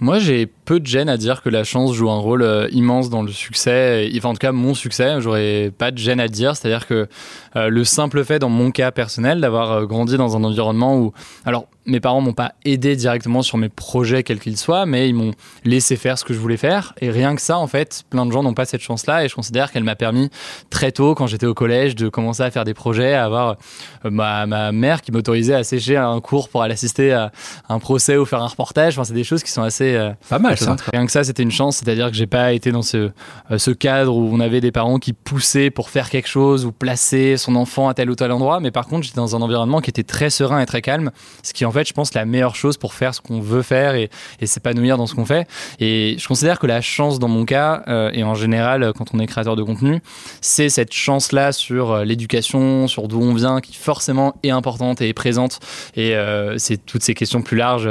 Moi, 0.00 0.20
j'ai 0.20 0.46
peu 0.46 0.78
de 0.78 0.86
gêne 0.86 1.08
à 1.08 1.16
dire 1.16 1.42
que 1.42 1.48
la 1.48 1.64
chance 1.64 1.92
joue 1.92 2.08
un 2.08 2.18
rôle 2.18 2.42
euh, 2.42 2.68
immense 2.70 3.10
dans 3.10 3.22
le 3.22 3.32
succès. 3.32 4.08
Enfin, 4.16 4.28
en 4.28 4.32
tout 4.32 4.38
cas, 4.38 4.52
mon 4.52 4.74
succès, 4.74 5.20
j'aurais 5.20 5.72
pas 5.76 5.90
de 5.90 5.98
gêne 5.98 6.20
à 6.20 6.28
dire. 6.28 6.54
C'est-à-dire 6.54 6.86
que 6.86 7.08
euh, 7.56 7.68
le 7.68 7.84
simple 7.84 8.24
fait, 8.24 8.38
dans 8.38 8.48
mon 8.48 8.70
cas 8.70 8.92
personnel, 8.92 9.40
d'avoir 9.40 9.72
euh, 9.72 9.86
grandi 9.86 10.16
dans 10.16 10.36
un 10.36 10.44
environnement 10.44 10.96
où, 10.96 11.12
alors, 11.44 11.66
mes 11.88 12.00
parents 12.00 12.20
m'ont 12.20 12.32
pas 12.32 12.52
aidé 12.64 12.94
directement 12.96 13.42
sur 13.42 13.58
mes 13.58 13.68
projets 13.68 14.22
quels 14.22 14.38
qu'ils 14.38 14.56
soient, 14.56 14.86
mais 14.86 15.08
ils 15.08 15.14
m'ont 15.14 15.32
laissé 15.64 15.96
faire 15.96 16.18
ce 16.18 16.24
que 16.24 16.34
je 16.34 16.38
voulais 16.38 16.56
faire. 16.56 16.94
Et 17.00 17.10
rien 17.10 17.34
que 17.34 17.40
ça, 17.40 17.58
en 17.58 17.66
fait, 17.66 18.04
plein 18.10 18.26
de 18.26 18.32
gens 18.32 18.42
n'ont 18.42 18.54
pas 18.54 18.66
cette 18.66 18.82
chance-là. 18.82 19.24
Et 19.24 19.28
je 19.28 19.34
considère 19.34 19.72
qu'elle 19.72 19.84
m'a 19.84 19.96
permis 19.96 20.30
très 20.70 20.92
tôt, 20.92 21.14
quand 21.14 21.26
j'étais 21.26 21.46
au 21.46 21.54
collège, 21.54 21.96
de 21.96 22.08
commencer 22.08 22.42
à 22.42 22.50
faire 22.50 22.64
des 22.64 22.74
projets, 22.74 23.14
à 23.14 23.24
avoir 23.24 23.56
ma, 24.04 24.46
ma, 24.46 24.70
mère 24.72 25.00
qui 25.00 25.12
m'autorisait 25.12 25.54
à 25.54 25.64
sécher 25.64 25.96
un 25.96 26.20
cours 26.20 26.48
pour 26.48 26.62
aller 26.62 26.74
assister 26.74 27.12
à 27.12 27.32
un 27.68 27.78
procès 27.78 28.16
ou 28.16 28.24
faire 28.24 28.42
un 28.42 28.46
reportage. 28.46 28.98
Enfin, 28.98 29.04
c'est 29.04 29.14
des 29.14 29.24
choses 29.24 29.42
qui 29.42 29.50
sont 29.50 29.62
assez 29.62 29.98
pas 30.28 30.38
mal 30.38 30.56
ça. 30.56 30.76
Rien 30.92 31.06
que 31.06 31.12
ça, 31.12 31.24
c'était 31.24 31.42
une 31.42 31.50
chance. 31.50 31.78
C'est-à-dire 31.78 32.10
que 32.10 32.16
j'ai 32.16 32.26
pas 32.26 32.52
été 32.52 32.70
dans 32.72 32.82
ce, 32.82 33.10
euh, 33.50 33.58
ce 33.58 33.70
cadre 33.70 34.14
où 34.14 34.28
on 34.32 34.40
avait 34.40 34.60
des 34.60 34.72
parents 34.72 34.98
qui 34.98 35.12
poussaient 35.12 35.70
pour 35.70 35.90
faire 35.90 36.10
quelque 36.10 36.28
chose 36.28 36.64
ou 36.64 36.72
placer 36.72 37.36
son 37.36 37.56
enfant 37.56 37.88
à 37.88 37.94
tel 37.94 38.10
ou 38.10 38.14
tel 38.14 38.32
endroit. 38.32 38.60
Mais 38.60 38.70
par 38.70 38.86
contre, 38.86 39.04
j'étais 39.04 39.16
dans 39.16 39.36
un 39.36 39.42
environnement 39.42 39.80
qui 39.80 39.90
était 39.90 40.02
très 40.02 40.30
serein 40.30 40.60
et 40.60 40.66
très 40.66 40.82
calme. 40.82 41.10
Ce 41.42 41.52
qui, 41.52 41.64
en 41.64 41.72
fait, 41.72 41.77
je 41.86 41.92
pense, 41.92 42.14
la 42.14 42.24
meilleure 42.24 42.56
chose 42.56 42.76
pour 42.76 42.94
faire 42.94 43.14
ce 43.14 43.20
qu'on 43.20 43.40
veut 43.40 43.62
faire 43.62 43.94
et, 43.94 44.10
et 44.40 44.46
s'épanouir 44.46 44.96
dans 44.96 45.06
ce 45.06 45.14
qu'on 45.14 45.24
fait. 45.24 45.46
Et 45.78 46.16
je 46.18 46.26
considère 46.26 46.58
que 46.58 46.66
la 46.66 46.80
chance, 46.80 47.18
dans 47.18 47.28
mon 47.28 47.44
cas, 47.44 47.82
euh, 47.88 48.10
et 48.12 48.24
en 48.24 48.34
général, 48.34 48.92
quand 48.96 49.14
on 49.14 49.18
est 49.18 49.26
créateur 49.26 49.56
de 49.56 49.62
contenu, 49.62 50.00
c'est 50.40 50.68
cette 50.68 50.92
chance-là 50.92 51.52
sur 51.52 51.92
euh, 51.92 52.04
l'éducation, 52.04 52.88
sur 52.88 53.08
d'où 53.08 53.20
on 53.20 53.34
vient, 53.34 53.60
qui 53.60 53.74
forcément 53.74 54.34
est 54.42 54.50
importante 54.50 55.00
et 55.00 55.08
est 55.08 55.14
présente. 55.14 55.60
Et 55.96 56.14
c'est 56.56 56.84
toutes 56.84 57.02
ces 57.02 57.14
questions 57.14 57.42
plus 57.42 57.56
larges 57.56 57.88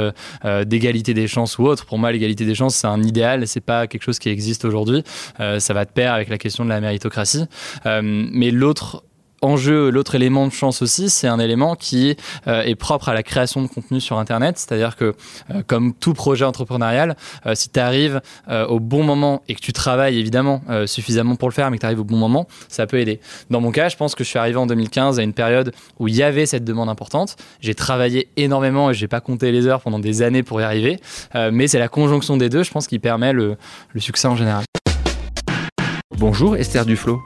d'égalité 0.66 1.14
des 1.14 1.26
chances 1.26 1.58
ou 1.58 1.64
autres. 1.64 1.86
Pour 1.86 1.98
moi, 1.98 2.12
l'égalité 2.12 2.44
des 2.44 2.54
chances, 2.54 2.74
c'est 2.74 2.86
un 2.86 3.02
idéal, 3.02 3.46
c'est 3.46 3.60
pas 3.60 3.86
quelque 3.86 4.02
chose 4.02 4.18
qui 4.18 4.28
existe 4.28 4.64
aujourd'hui. 4.64 5.02
Euh, 5.40 5.60
ça 5.60 5.74
va 5.74 5.84
de 5.84 5.90
pair 5.90 6.12
avec 6.12 6.28
la 6.28 6.38
question 6.38 6.64
de 6.64 6.70
la 6.70 6.80
méritocratie. 6.80 7.44
Euh, 7.86 8.00
mais 8.02 8.50
l'autre 8.50 9.04
enjeu, 9.42 9.90
l'autre 9.90 10.14
élément 10.14 10.46
de 10.46 10.52
chance 10.52 10.82
aussi, 10.82 11.10
c'est 11.10 11.28
un 11.28 11.38
élément 11.38 11.74
qui 11.74 12.16
euh, 12.46 12.62
est 12.62 12.74
propre 12.74 13.08
à 13.08 13.14
la 13.14 13.22
création 13.22 13.62
de 13.62 13.68
contenu 13.68 14.00
sur 14.00 14.18
Internet. 14.18 14.58
C'est-à-dire 14.58 14.96
que, 14.96 15.14
euh, 15.50 15.62
comme 15.66 15.94
tout 15.94 16.14
projet 16.14 16.44
entrepreneurial, 16.44 17.16
euh, 17.46 17.54
si 17.54 17.70
tu 17.70 17.80
arrives 17.80 18.20
au 18.68 18.80
bon 18.80 19.02
moment 19.02 19.42
et 19.48 19.54
que 19.54 19.60
tu 19.60 19.72
travailles 19.72 20.18
évidemment 20.18 20.62
suffisamment 20.86 21.36
pour 21.36 21.48
le 21.48 21.54
faire, 21.54 21.70
mais 21.70 21.76
que 21.76 21.82
tu 21.82 21.86
arrives 21.86 22.00
au 22.00 22.04
bon 22.04 22.16
moment, 22.16 22.46
ça 22.68 22.86
peut 22.86 22.98
aider. 22.98 23.20
Dans 23.50 23.60
mon 23.60 23.70
cas, 23.70 23.88
je 23.88 23.96
pense 23.96 24.14
que 24.14 24.24
je 24.24 24.28
suis 24.28 24.38
arrivé 24.38 24.56
en 24.56 24.66
2015 24.66 25.18
à 25.18 25.22
une 25.22 25.32
période 25.32 25.72
où 25.98 26.08
il 26.08 26.16
y 26.16 26.22
avait 26.22 26.46
cette 26.46 26.64
demande 26.64 26.88
importante. 26.88 27.36
J'ai 27.60 27.74
travaillé 27.74 28.28
énormément 28.36 28.90
et 28.90 28.94
j'ai 28.94 29.08
pas 29.08 29.20
compté 29.20 29.52
les 29.52 29.66
heures 29.66 29.80
pendant 29.80 29.98
des 29.98 30.22
années 30.22 30.42
pour 30.42 30.60
y 30.60 30.64
arriver. 30.64 30.98
mais 31.34 31.68
c'est 31.68 31.78
la 31.78 31.88
conjonction 31.88 32.36
des 32.36 32.48
deux, 32.48 32.62
je 32.62 32.70
pense, 32.70 32.86
qui 32.86 32.98
permet 32.98 33.32
le, 33.32 33.56
le 33.92 34.00
succès 34.00 34.28
en 34.28 34.36
général. 34.36 34.64
Bonjour 36.16 36.56
Esther 36.56 36.84
Duflo. 36.84 37.20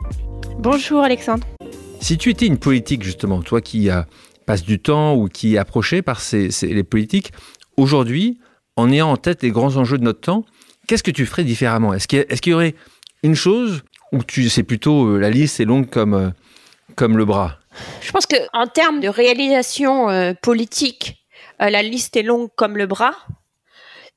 Bonjour 0.58 1.02
Alexandre. 1.02 1.46
Si 2.02 2.18
tu 2.18 2.30
étais 2.30 2.46
une 2.46 2.58
politique, 2.58 3.04
justement, 3.04 3.42
toi 3.42 3.60
qui 3.60 3.88
euh, 3.88 4.02
passes 4.44 4.64
du 4.64 4.80
temps 4.80 5.14
ou 5.14 5.28
qui 5.28 5.54
est 5.54 5.58
approché 5.58 6.02
par 6.02 6.20
les 6.32 6.82
politiques, 6.82 7.30
aujourd'hui, 7.76 8.40
en 8.74 8.90
ayant 8.90 9.12
en 9.12 9.16
tête 9.16 9.44
les 9.44 9.52
grands 9.52 9.76
enjeux 9.76 9.98
de 9.98 10.02
notre 10.02 10.20
temps, 10.20 10.44
qu'est-ce 10.88 11.04
que 11.04 11.12
tu 11.12 11.26
ferais 11.26 11.44
différemment? 11.44 11.94
Est-ce 11.94 12.08
qu'il 12.08 12.50
y, 12.50 12.54
aurait 12.54 12.74
une 13.22 13.36
chose 13.36 13.84
ou 14.10 14.24
tu 14.24 14.48
c'est 14.48 14.64
plutôt 14.64 15.06
euh, 15.06 15.18
la 15.18 15.30
liste 15.30 15.60
est 15.60 15.64
longue 15.64 15.88
comme, 15.88 16.14
euh, 16.14 16.30
comme 16.96 17.16
le 17.16 17.24
bras? 17.24 17.60
Je 18.00 18.10
pense 18.10 18.26
qu'en 18.26 18.66
termes 18.66 18.98
de 18.98 19.08
réalisation 19.08 20.34
politique, 20.42 21.24
la 21.58 21.82
liste 21.82 22.16
est 22.16 22.22
longue 22.22 22.50
comme 22.54 22.76
le 22.76 22.86
bras. 22.86 23.14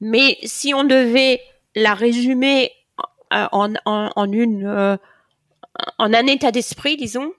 Mais 0.01 0.37
si 0.43 0.73
on 0.73 0.83
devait 0.83 1.39
la 1.75 1.93
résumer 1.93 2.71
en, 3.31 3.73
en 3.85 4.31
une 4.31 4.97
en 5.97 6.13
un 6.13 6.27
état 6.27 6.51
d'esprit, 6.51 6.97
disons, 6.97 7.31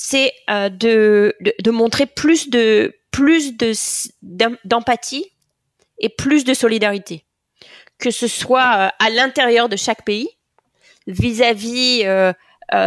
c'est 0.00 0.32
euh, 0.48 0.68
de, 0.68 1.34
de, 1.60 1.70
montrer 1.72 2.06
plus 2.06 2.50
de 2.50 2.94
plus 3.10 3.56
de 3.56 3.72
d'empathie 4.64 5.26
et 5.98 6.08
plus 6.08 6.44
de 6.44 6.54
solidarité, 6.54 7.24
que 7.98 8.12
ce 8.12 8.28
soit 8.28 8.76
euh, 8.78 8.88
à 9.04 9.10
l'intérieur 9.10 9.68
de 9.68 9.74
chaque 9.74 10.04
pays 10.04 10.28
vis-à-vis 11.08 12.02
euh, 12.04 12.32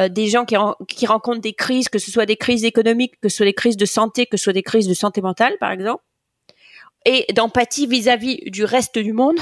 des 0.07 0.27
gens 0.27 0.45
qui, 0.45 0.55
qui 0.87 1.05
rencontrent 1.05 1.41
des 1.41 1.51
crises, 1.51 1.89
que 1.89 1.99
ce 1.99 2.09
soit 2.09 2.25
des 2.25 2.37
crises 2.37 2.63
économiques, 2.63 3.19
que 3.19 3.27
ce 3.27 3.37
soit 3.37 3.45
des 3.45 3.53
crises 3.53 3.75
de 3.75 3.85
santé, 3.85 4.25
que 4.25 4.37
ce 4.37 4.45
soit 4.45 4.53
des 4.53 4.63
crises 4.63 4.87
de 4.87 4.93
santé 4.93 5.19
mentale, 5.21 5.57
par 5.59 5.71
exemple, 5.71 6.03
et 7.05 7.25
d'empathie 7.33 7.87
vis-à-vis 7.87 8.37
du 8.47 8.63
reste 8.63 8.97
du 8.97 9.13
monde. 9.13 9.37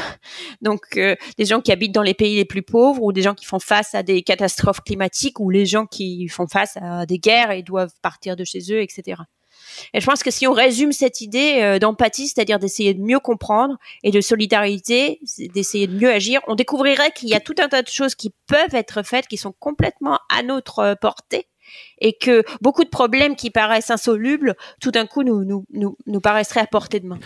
Donc 0.62 0.82
euh, 0.98 1.16
des 1.38 1.46
gens 1.46 1.62
qui 1.62 1.72
habitent 1.72 1.94
dans 1.94 2.04
les 2.04 2.14
pays 2.14 2.36
les 2.36 2.46
plus 2.46 2.62
pauvres 2.62 3.04
ou 3.04 3.12
des 3.12 3.22
gens 3.22 3.36
qui 3.36 3.46
font 3.46 3.60
face 3.60 3.96
à 3.96 4.04
des 4.04 4.22
catastrophes 4.22 4.82
climatiques 4.82 5.40
ou 5.40 5.50
les 5.50 5.66
gens 5.66 5.86
qui 5.86 6.28
font 6.28 6.48
face 6.48 6.78
à 6.82 7.06
des 7.06 7.20
guerres 7.20 7.52
et 7.52 7.64
doivent 7.64 7.94
partir 8.02 8.36
de 8.36 8.44
chez 8.44 8.60
eux, 8.72 8.82
etc. 8.82 9.22
Et 9.94 10.02
je 10.02 10.06
pense 10.06 10.24
que 10.24 10.32
si 10.32 10.48
on 10.48 10.54
résume 10.54 10.92
cette 10.92 11.22
idée 11.22 11.60
euh, 11.62 11.80
d'empathie, 11.80 12.28
c'est-à-dire 12.28 12.60
d'essayer 12.60 12.94
de 12.94 13.02
mieux 13.02 13.20
comprendre 13.20 13.78
et 14.04 14.12
de 14.12 14.22
solidarité, 14.22 15.20
d'essayer 15.54 15.88
de 15.88 15.96
mieux 15.96 16.12
agir, 16.12 16.42
on 16.48 16.56
découvrirait 16.56 17.12
qu'il 17.12 17.30
y 17.30 17.36
a 17.36 17.40
tout 17.40 17.56
un 17.60 17.68
tas 17.68 17.82
de 17.82 17.88
choses 17.88 18.16
qui 18.16 18.34
peuvent 18.48 18.74
être 18.74 19.04
faites, 19.04 19.28
qui 19.28 19.38
sont 19.38 19.54
complètement 19.60 20.20
à 20.34 20.44
notre 20.44 20.80
euh, 20.80 20.96
portée 20.96 21.48
et 22.00 22.14
que 22.14 22.44
beaucoup 22.62 22.84
de 22.84 22.90
problèmes 22.90 23.36
qui 23.36 23.52
paraissent 23.52 23.92
insolubles, 23.92 24.56
tout 24.82 24.92
d'un 24.92 25.06
coup, 25.06 25.24
nous, 25.24 25.44
nous, 25.44 25.66
nous, 25.72 25.98
nous 26.08 26.20
paraisseraient 26.20 26.62
à 26.62 26.68
portée 26.68 27.00
de 27.00 27.08
main. 27.08 27.20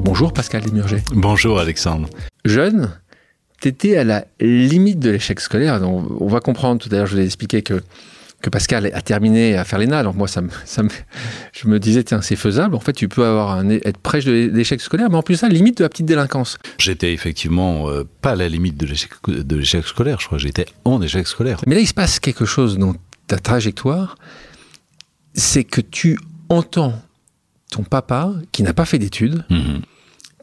Bonjour 0.00 0.32
Pascal 0.32 0.62
Desmurger. 0.62 1.02
Bonjour 1.12 1.58
Alexandre. 1.58 2.08
Jeune, 2.44 2.90
tu 3.60 3.68
étais 3.68 3.96
à 3.96 4.04
la 4.04 4.26
limite 4.40 4.98
de 4.98 5.10
l'échec 5.10 5.40
scolaire. 5.40 5.80
on 5.82 6.26
va 6.28 6.40
comprendre 6.40 6.80
tout 6.80 6.88
à 6.92 6.96
l'heure, 6.96 7.06
je 7.06 7.14
vous 7.14 7.20
ai 7.20 7.24
expliqué 7.24 7.62
que 7.62 7.82
que 8.42 8.50
Pascal 8.50 8.90
a 8.92 9.02
terminé 9.02 9.56
à 9.56 9.64
faire 9.64 9.78
l'ENA. 9.78 9.98
Alors 9.98 10.14
moi, 10.14 10.28
ça 10.28 10.40
me, 10.40 10.50
ça 10.64 10.82
je 11.52 11.68
me 11.68 11.78
disais, 11.78 12.04
tiens, 12.04 12.22
c'est 12.22 12.36
faisable. 12.36 12.74
En 12.74 12.80
fait, 12.80 12.92
tu 12.92 13.08
peux 13.08 13.24
avoir 13.24 13.50
un, 13.50 13.68
être 13.70 13.98
prêche 13.98 14.24
de 14.24 14.50
l'échec 14.52 14.80
scolaire, 14.80 15.08
mais 15.10 15.16
en 15.16 15.22
plus 15.22 15.36
ça, 15.36 15.48
limite 15.48 15.78
de 15.78 15.82
la 15.82 15.88
petite 15.88 16.06
délinquance. 16.06 16.58
J'étais 16.78 17.12
effectivement 17.12 17.88
euh, 17.88 18.04
pas 18.22 18.32
à 18.32 18.36
la 18.36 18.48
limite 18.48 18.76
de 18.76 18.86
l'échec 19.56 19.84
scolaire, 19.86 20.20
je 20.20 20.26
crois. 20.26 20.38
J'étais 20.38 20.66
en 20.84 21.00
échec 21.02 21.26
scolaire. 21.26 21.60
Mais 21.66 21.74
là, 21.74 21.80
il 21.80 21.86
se 21.86 21.94
passe 21.94 22.20
quelque 22.20 22.44
chose 22.44 22.78
dans 22.78 22.94
ta 23.26 23.38
trajectoire, 23.38 24.16
c'est 25.34 25.64
que 25.64 25.80
tu 25.80 26.18
entends 26.48 26.94
ton 27.70 27.82
papa, 27.82 28.32
qui 28.52 28.62
n'a 28.62 28.72
pas 28.72 28.84
fait 28.84 28.98
d'études, 28.98 29.44
mhm. 29.50 29.82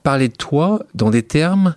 parler 0.03 0.27
de 0.27 0.36
toi 0.36 0.84
dans 0.94 1.10
des 1.10 1.24
termes 1.24 1.75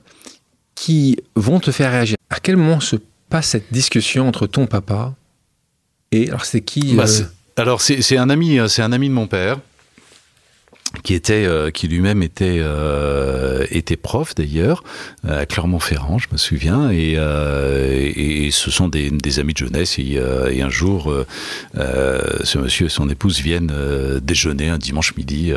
qui 0.74 1.18
vont 1.34 1.60
te 1.60 1.70
faire 1.70 1.90
réagir. 1.90 2.16
À 2.30 2.40
quel 2.40 2.56
moment 2.56 2.80
se 2.80 2.96
passe 3.28 3.48
cette 3.48 3.72
discussion 3.72 4.28
entre 4.28 4.46
ton 4.46 4.66
papa 4.66 5.14
et 6.12 6.28
alors 6.28 6.44
c'est 6.44 6.60
qui 6.60 6.94
bah, 6.94 7.04
euh, 7.08 7.24
Alors 7.56 7.80
c'est 7.80 8.16
un 8.16 8.30
ami, 8.30 8.58
c'est 8.68 8.82
un 8.82 8.92
ami 8.92 9.08
de 9.08 9.14
mon 9.14 9.26
père 9.26 9.58
qui 11.06 11.14
était, 11.14 11.44
euh, 11.46 11.70
qui 11.70 11.86
lui-même 11.86 12.24
était 12.24 12.58
euh, 12.58 13.64
était 13.70 13.96
prof 13.96 14.34
d'ailleurs 14.34 14.82
à 15.28 15.46
Clermont-Ferrand, 15.46 16.18
je 16.18 16.26
me 16.32 16.36
souviens, 16.36 16.90
et, 16.90 17.12
et, 17.14 18.50
ce 18.50 18.72
sont 18.72 18.88
des, 18.88 19.38
amis 19.38 19.52
de 19.52 19.58
jeunesse. 19.58 20.00
Et, 20.00 20.20
et 20.50 20.62
un 20.62 20.70
jour, 20.70 21.12
ce 21.74 22.58
monsieur 22.58 22.86
et 22.86 22.88
son 22.88 23.08
épouse 23.08 23.40
viennent 23.40 23.72
déjeuner 24.20 24.68
un 24.68 24.78
dimanche 24.78 25.14
midi 25.16 25.52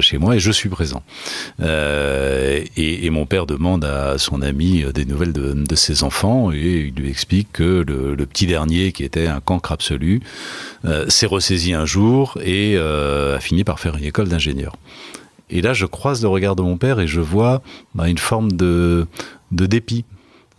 chez 0.00 0.18
moi, 0.18 0.36
et 0.36 0.40
je 0.40 0.50
suis 0.50 0.68
présent. 0.68 1.02
Et, 1.60 3.10
mon 3.10 3.26
père 3.26 3.46
demande 3.46 3.84
à 3.84 4.18
son 4.18 4.42
ami 4.42 4.84
des 4.94 5.04
nouvelles 5.04 5.32
de, 5.32 5.52
de, 5.52 5.74
ses 5.74 6.04
enfants, 6.04 6.52
et 6.52 6.92
il 6.94 7.00
lui 7.00 7.10
explique 7.10 7.48
que 7.52 7.84
le, 7.86 8.14
le 8.14 8.26
petit 8.26 8.46
dernier, 8.46 8.92
qui 8.92 9.04
était 9.04 9.26
un 9.26 9.40
cancre 9.40 9.72
absolu, 9.72 10.20
s'est 11.08 11.26
ressaisi 11.26 11.72
un 11.72 11.86
jour 11.86 12.38
et 12.44 12.76
a 12.76 13.40
fini 13.40 13.64
par 13.64 13.80
faire 13.80 13.96
une 13.96 14.04
école 14.04 14.28
d'ingénieur. 14.28 14.76
Et 15.50 15.62
là, 15.62 15.72
je 15.72 15.86
croise 15.86 16.22
le 16.22 16.28
regard 16.28 16.56
de 16.56 16.62
mon 16.62 16.76
père 16.76 17.00
et 17.00 17.06
je 17.06 17.20
vois 17.20 17.62
bah, 17.94 18.08
une 18.08 18.18
forme 18.18 18.52
de, 18.52 19.06
de 19.52 19.66
dépit. 19.66 20.04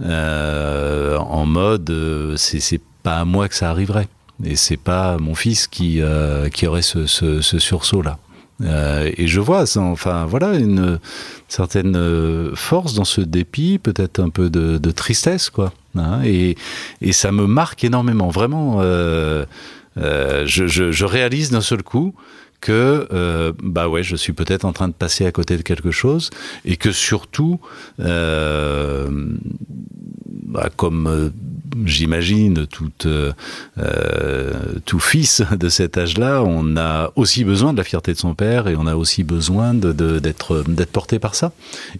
Euh, 0.02 1.18
en 1.18 1.46
mode, 1.46 1.90
euh, 1.90 2.36
c'est 2.38 2.82
pas 3.04 3.18
à 3.18 3.26
moi 3.26 3.48
que 3.48 3.56
ça 3.56 3.70
arriverait. 3.70 4.08
Et 4.44 4.56
c'est 4.56 4.78
pas 4.78 5.18
mon 5.18 5.36
fils 5.36 5.68
qui, 5.68 6.02
euh, 6.02 6.50
qui 6.50 6.66
aurait 6.66 6.82
ce, 6.82 7.06
ce, 7.06 7.42
sursaut-là. 7.42 8.18
Et 9.18 9.28
je 9.28 9.40
vois, 9.40 9.64
enfin 9.78 10.26
voilà, 10.26 10.56
une 10.56 11.00
certaine 11.48 12.52
force 12.56 12.94
dans 12.94 13.06
ce 13.06 13.22
dépit, 13.22 13.80
peut-être 13.80 14.20
un 14.20 14.30
peu 14.30 14.50
de, 14.50 14.92
tristesse, 14.92 15.50
quoi. 15.50 15.72
Hein, 15.96 16.22
et, 16.26 16.56
et, 17.02 17.14
ça 17.14 17.32
me 17.32 17.48
marque 17.48 17.86
énormément, 17.86 18.30
vraiment. 18.30 18.82
Je, 18.82 19.46
je, 20.46 21.06
réalise 21.06 21.52
d'un 21.52 21.62
seul 21.62 21.84
coup 21.84 22.14
que 22.62 23.08
euh, 23.12 23.54
bah 23.62 23.88
ouais, 23.88 24.04
je 24.04 24.16
suis 24.16 24.34
peut-être 24.34 24.66
en 24.66 24.74
train 24.74 24.88
de 24.88 24.94
passer 24.94 25.26
à 25.26 25.32
côté 25.32 25.58
de 25.58 25.62
quelque 25.62 25.92
chose 25.92 26.30
et 26.66 26.78
que 26.78 26.92
surtout, 26.92 27.60
euh, 28.00 29.10
bah, 30.44 30.70
comme 30.76 31.08
euh, 31.08 31.30
j'imagine 31.86 32.68
tout 32.68 32.92
tout 34.86 35.00
fils 35.00 35.44
de 35.58 35.70
cet 35.70 35.98
âge-là, 35.98 36.44
on 36.44 36.76
a 36.78 37.12
aussi 37.16 37.44
besoin 37.44 37.74
de 37.74 37.78
la 37.78 37.84
fierté 37.84 38.14
de 38.14 38.18
son 38.18 38.36
père 38.36 38.68
et 38.68 38.76
on 38.76 38.88
a 38.88 38.96
aussi 38.96 39.24
besoin 39.24 39.74
d'être 39.74 40.64
porté 40.92 41.20
par 41.20 41.36
ça. 41.36 41.52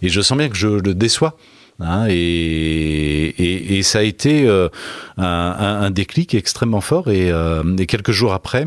Et 0.02 0.08
je 0.08 0.20
sens 0.20 0.36
bien 0.36 0.48
que 0.48 0.56
je 0.56 0.68
le 0.68 0.94
déçois. 0.94 1.36
Hein, 1.82 2.08
et, 2.10 3.80
ça 3.82 4.00
a 4.00 4.02
été 4.02 4.46
un, 4.48 4.70
un, 5.16 5.90
déclic 5.90 6.34
extrêmement 6.34 6.82
fort. 6.82 7.08
Et, 7.08 7.32
et 7.78 7.86
quelques 7.86 8.12
jours 8.12 8.34
après, 8.34 8.66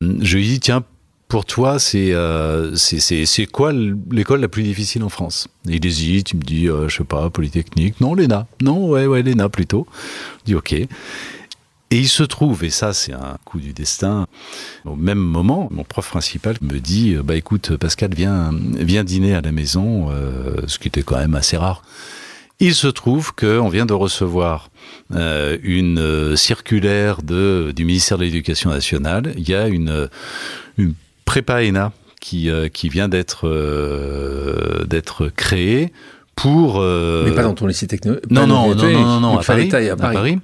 je 0.00 0.36
lui 0.36 0.48
dis 0.48 0.60
tiens 0.60 0.82
pour 1.30 1.46
toi, 1.46 1.76
euh, 1.94 2.74
c'est 2.74 3.24
c'est 3.24 3.46
quoi 3.46 3.72
l'école 3.72 4.40
la 4.40 4.48
plus 4.48 4.64
difficile 4.64 5.04
en 5.04 5.08
France? 5.08 5.48
Il 5.64 5.86
hésite, 5.86 6.26
tu 6.26 6.36
me 6.36 6.42
dis, 6.42 6.68
euh, 6.68 6.88
je 6.88 6.96
sais 6.96 7.04
pas, 7.04 7.30
Polytechnique. 7.30 8.00
Non, 8.00 8.14
l'ENA. 8.14 8.46
Non, 8.60 8.88
ouais, 8.88 9.06
ouais, 9.06 9.22
l'ENA 9.22 9.48
plutôt. 9.48 9.86
Je 10.40 10.46
dis, 10.46 10.54
ok. 10.56 10.72
Et 10.72 10.88
il 11.92 12.08
se 12.08 12.22
trouve, 12.24 12.62
et 12.64 12.70
ça 12.70 12.92
c'est 12.92 13.12
un 13.12 13.36
coup 13.44 13.58
du 13.58 13.72
destin, 13.72 14.26
au 14.84 14.94
même 14.94 15.18
moment, 15.18 15.68
mon 15.72 15.82
prof 15.82 16.08
principal 16.08 16.56
me 16.60 16.78
dit, 16.78 17.16
bah 17.24 17.34
écoute 17.34 17.76
Pascal, 17.76 18.10
viens, 18.14 18.52
viens 18.78 19.02
dîner 19.02 19.34
à 19.34 19.40
la 19.40 19.50
maison, 19.50 20.08
euh, 20.10 20.66
ce 20.68 20.78
qui 20.78 20.86
était 20.86 21.02
quand 21.02 21.18
même 21.18 21.34
assez 21.34 21.56
rare. 21.56 21.82
Il 22.60 22.74
se 22.74 22.86
trouve 22.86 23.32
qu'on 23.34 23.68
vient 23.68 23.86
de 23.86 23.92
recevoir 23.92 24.70
euh, 25.14 25.56
une 25.62 26.36
circulaire 26.36 27.22
de, 27.22 27.72
du 27.74 27.84
ministère 27.84 28.18
de 28.18 28.24
l'Éducation 28.24 28.70
nationale. 28.70 29.32
Il 29.36 29.48
y 29.48 29.54
a 29.54 29.66
une, 29.66 30.08
une 30.76 30.94
prépa 31.30 31.62
ENA 31.62 31.92
qui, 32.20 32.50
euh, 32.50 32.68
qui 32.68 32.88
vient 32.88 33.08
d'être 33.08 33.46
euh, 33.46 34.84
d'être 34.86 35.28
créé 35.28 35.92
pour. 36.34 36.80
Euh, 36.80 37.24
Mais 37.24 37.36
pas 37.36 37.44
dans 37.44 37.54
ton 37.54 37.68
lycée 37.68 37.86
technologique. 37.86 38.28
Non, 38.32 38.48
non, 38.48 38.74
non, 38.74 38.90
non, 38.90 39.20
non, 39.20 39.38
à, 39.38 39.44
Paris, 39.44 39.70
à, 39.72 39.94
Paris. 39.94 40.40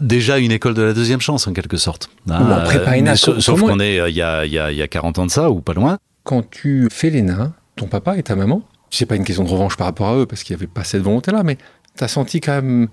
Déjà 0.00 0.38
une 0.38 0.50
école 0.50 0.72
de 0.72 0.80
la 0.80 0.94
deuxième 0.94 1.20
chance, 1.20 1.46
en 1.46 1.52
quelque 1.52 1.76
sorte. 1.76 2.08
Ah, 2.30 2.62
prépa 2.64 2.96
ENA, 2.96 3.16
sauf 3.16 3.60
qu'on 3.60 3.80
est 3.80 3.96
il 4.08 4.16
y, 4.16 4.22
a, 4.22 4.46
y, 4.46 4.58
a, 4.58 4.72
y 4.72 4.80
a 4.80 4.88
40 4.88 5.18
ans 5.18 5.26
de 5.26 5.30
ça, 5.30 5.50
ou 5.50 5.60
pas 5.60 5.74
loin. 5.74 5.98
Quand 6.24 6.48
tu 6.50 6.88
fais 6.90 7.10
l'ENA, 7.10 7.52
ton 7.76 7.86
papa 7.86 8.16
et 8.16 8.22
ta 8.22 8.34
maman, 8.34 8.62
c'est 8.88 9.04
pas 9.04 9.16
une 9.16 9.24
question 9.24 9.44
de 9.44 9.50
revanche 9.50 9.76
par 9.76 9.88
rapport 9.88 10.08
à 10.08 10.16
eux, 10.16 10.24
parce 10.24 10.42
qu'il 10.42 10.56
n'y 10.56 10.62
avait 10.62 10.72
pas 10.72 10.84
cette 10.84 11.02
volonté-là, 11.02 11.42
mais 11.42 11.58
tu 11.98 12.02
as 12.02 12.08
senti 12.08 12.40
quand 12.40 12.54
même 12.54 12.88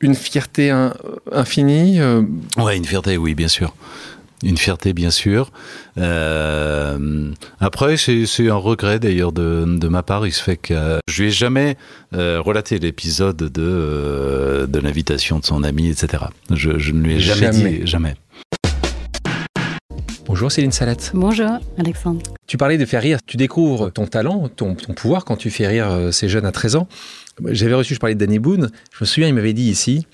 une 0.00 0.16
fierté 0.16 0.72
infinie 1.30 2.00
Ouais, 2.56 2.76
une 2.76 2.84
fierté, 2.84 3.16
oui, 3.18 3.36
bien 3.36 3.48
sûr 3.48 3.72
une 4.42 4.56
fierté 4.56 4.92
bien 4.92 5.10
sûr. 5.10 5.50
Euh, 5.98 7.30
après, 7.58 7.96
c'est 7.96 8.48
un 8.48 8.54
regret 8.54 8.98
d'ailleurs 8.98 9.32
de, 9.32 9.64
de, 9.66 9.88
ma 9.88 10.02
part. 10.02 10.26
Il 10.26 10.32
se 10.32 10.42
fait 10.42 10.56
que 10.56 10.98
je 11.08 11.22
lui 11.22 11.28
ai 11.28 11.32
jamais 11.32 11.76
euh, 12.14 12.40
relaté 12.40 12.78
l'épisode 12.78 13.36
de, 13.36 13.50
euh, 13.58 14.66
de 14.66 14.78
l'invitation 14.78 15.38
de 15.38 15.44
son 15.44 15.62
ami, 15.62 15.88
etc. 15.88 16.24
Je, 16.50 16.78
je, 16.78 16.92
ne 16.92 17.02
lui 17.02 17.16
ai 17.16 17.20
jamais, 17.20 17.50
dit 17.50 17.86
jamais. 17.86 18.14
Bonjour 20.26 20.52
Céline 20.52 20.72
Salette. 20.72 21.10
Bonjour 21.12 21.58
Alexandre. 21.76 22.20
Tu 22.46 22.56
parlais 22.56 22.78
de 22.78 22.84
faire 22.84 23.02
rire. 23.02 23.18
Tu 23.26 23.36
découvres 23.36 23.92
ton 23.92 24.06
talent, 24.06 24.48
ton, 24.48 24.74
ton 24.74 24.94
pouvoir 24.94 25.24
quand 25.24 25.36
tu 25.36 25.50
fais 25.50 25.66
rire 25.66 25.90
euh, 25.90 26.10
ces 26.12 26.28
jeunes 26.28 26.46
à 26.46 26.52
13 26.52 26.76
ans. 26.76 26.88
J'avais 27.46 27.74
reçu, 27.74 27.94
je 27.94 27.98
parlais 27.98 28.14
de 28.14 28.24
Danny 28.24 28.38
Boone. 28.38 28.70
Je 28.92 28.98
me 29.00 29.06
souviens, 29.06 29.28
il 29.28 29.34
m'avait 29.34 29.52
dit 29.52 29.68
ici 29.68 30.06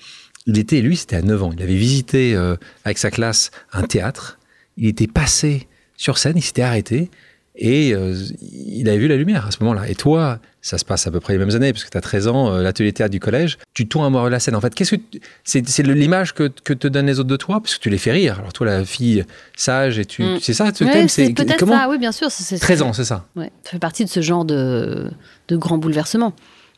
il 0.47 0.57
était, 0.57 0.81
lui, 0.81 0.95
c'était 0.95 1.17
à 1.17 1.21
9 1.21 1.43
ans. 1.43 1.51
Il 1.55 1.61
avait 1.61 1.75
visité 1.75 2.33
euh, 2.33 2.55
avec 2.85 2.97
sa 2.97 3.11
classe 3.11 3.51
un 3.73 3.83
théâtre. 3.83 4.39
Il 4.77 4.87
était 4.87 5.07
passé 5.07 5.67
sur 5.97 6.17
scène, 6.17 6.33
il 6.37 6.41
s'était 6.41 6.61
arrêté 6.61 7.09
et 7.57 7.93
euh, 7.93 8.15
il 8.41 8.87
avait 8.87 8.99
vu 8.99 9.07
la 9.07 9.17
lumière 9.17 9.47
à 9.47 9.51
ce 9.51 9.57
moment-là. 9.61 9.89
Et 9.89 9.95
toi, 9.95 10.39
ça 10.61 10.77
se 10.77 10.85
passe 10.85 11.07
à 11.07 11.11
peu 11.11 11.19
près 11.19 11.33
les 11.33 11.39
mêmes 11.39 11.55
années, 11.55 11.73
parce 11.73 11.83
que 11.83 11.89
tu 11.89 11.97
as 11.97 12.01
13 12.01 12.27
ans, 12.27 12.53
euh, 12.53 12.61
l'atelier 12.61 12.93
théâtre 12.93 13.11
du 13.11 13.19
collège, 13.19 13.57
tu 13.73 13.87
tournes 13.87 14.05
amoureux 14.05 14.27
de 14.27 14.31
la 14.31 14.39
scène. 14.39 14.55
En 14.55 14.61
fait, 14.61 14.73
qu'est-ce 14.75 14.95
que 14.95 15.01
c'est, 15.43 15.83
l'image 15.83 16.33
que, 16.33 16.47
que, 16.47 16.73
te 16.73 16.87
donnent 16.87 17.07
les 17.07 17.19
autres 17.19 17.29
de 17.29 17.35
toi, 17.35 17.59
parce 17.59 17.75
que 17.75 17.81
tu 17.81 17.89
les 17.89 17.97
fais 17.97 18.11
rire. 18.11 18.37
Alors 18.39 18.53
toi, 18.53 18.67
la 18.67 18.85
fille 18.85 19.25
sage, 19.55 19.97
et 19.97 20.05
tu, 20.05 20.23
mm. 20.23 20.39
c'est 20.39 20.53
ça, 20.53 20.71
ce 20.73 20.83
thème, 20.83 21.09
c'est 21.09 21.33
peut-être 21.33 21.57
comment 21.57 21.77
ça. 21.77 21.89
Oui, 21.89 21.97
bien 21.97 22.11
sûr. 22.11 22.31
C'est, 22.31 22.59
13 22.59 22.81
ans, 22.83 22.93
c'est 22.93 23.05
ça. 23.05 23.25
Ouais, 23.35 23.51
ça 23.63 23.71
fait 23.71 23.79
partie 23.79 24.05
de 24.05 24.09
ce 24.09 24.21
genre 24.21 24.45
de, 24.45 25.09
de 25.47 25.57
grand 25.57 25.79
bouleversement. 25.79 26.33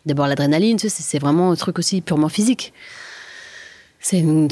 D'abord 0.06 0.28
l'adrénaline, 0.28 0.80
c'est 0.80 1.20
vraiment 1.20 1.52
un 1.52 1.56
truc 1.56 1.78
aussi 1.78 2.00
purement 2.00 2.30
physique. 2.30 2.74
C'est 4.00 4.20
une, 4.20 4.50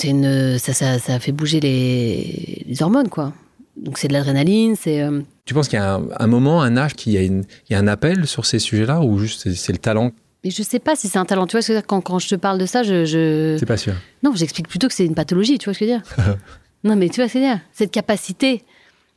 ça, 0.59 0.73
ça, 0.73 0.99
ça, 0.99 1.19
fait 1.19 1.31
bouger 1.31 1.59
les, 1.59 2.65
les 2.67 2.83
hormones, 2.83 3.09
quoi. 3.09 3.33
Donc 3.77 3.97
c'est 3.97 4.07
de 4.07 4.13
l'adrénaline, 4.13 4.75
c'est. 4.75 5.01
Euh, 5.01 5.21
tu 5.45 5.53
penses 5.53 5.67
qu'il 5.67 5.79
y 5.79 5.81
a 5.81 6.01
un, 6.19 6.27
moment, 6.27 6.61
un 6.61 6.75
âge, 6.77 6.95
qu'il 6.95 7.13
y, 7.13 7.43
y 7.69 7.75
a 7.75 7.79
un 7.79 7.87
appel 7.87 8.27
sur 8.27 8.45
ces 8.45 8.59
sujets-là, 8.59 9.01
ou 9.01 9.19
juste 9.19 9.53
c'est 9.53 9.71
le 9.71 9.77
talent? 9.77 10.11
Mais 10.43 10.51
je 10.51 10.63
sais 10.63 10.79
pas 10.79 10.95
si 10.95 11.07
c'est 11.07 11.17
un 11.17 11.25
talent. 11.25 11.47
Tu 11.47 11.57
vois, 11.57 11.81
quand, 11.81 12.01
quand 12.01 12.19
je 12.19 12.29
te 12.29 12.35
parle 12.35 12.57
de 12.57 12.65
ça, 12.65 12.83
je. 12.83 13.05
je... 13.05 13.55
C'est 13.59 13.65
pas 13.65 13.77
sûr. 13.77 13.93
Non, 14.23 14.33
j'explique 14.35 14.67
plutôt 14.67 14.87
que 14.87 14.93
c'est 14.93 15.05
une 15.05 15.15
pathologie, 15.15 15.57
tu 15.57 15.65
vois 15.65 15.73
ce 15.73 15.79
que 15.79 15.85
je 15.85 15.91
veux 15.91 15.97
dire? 15.97 16.35
Non, 16.83 16.95
mais 16.95 17.09
tu 17.09 17.19
vois 17.19 17.27
ce 17.27 17.33
que 17.33 17.39
je 17.39 17.43
veux 17.43 17.51
dire? 17.51 17.59
Cette 17.73 17.91
capacité 17.91 18.63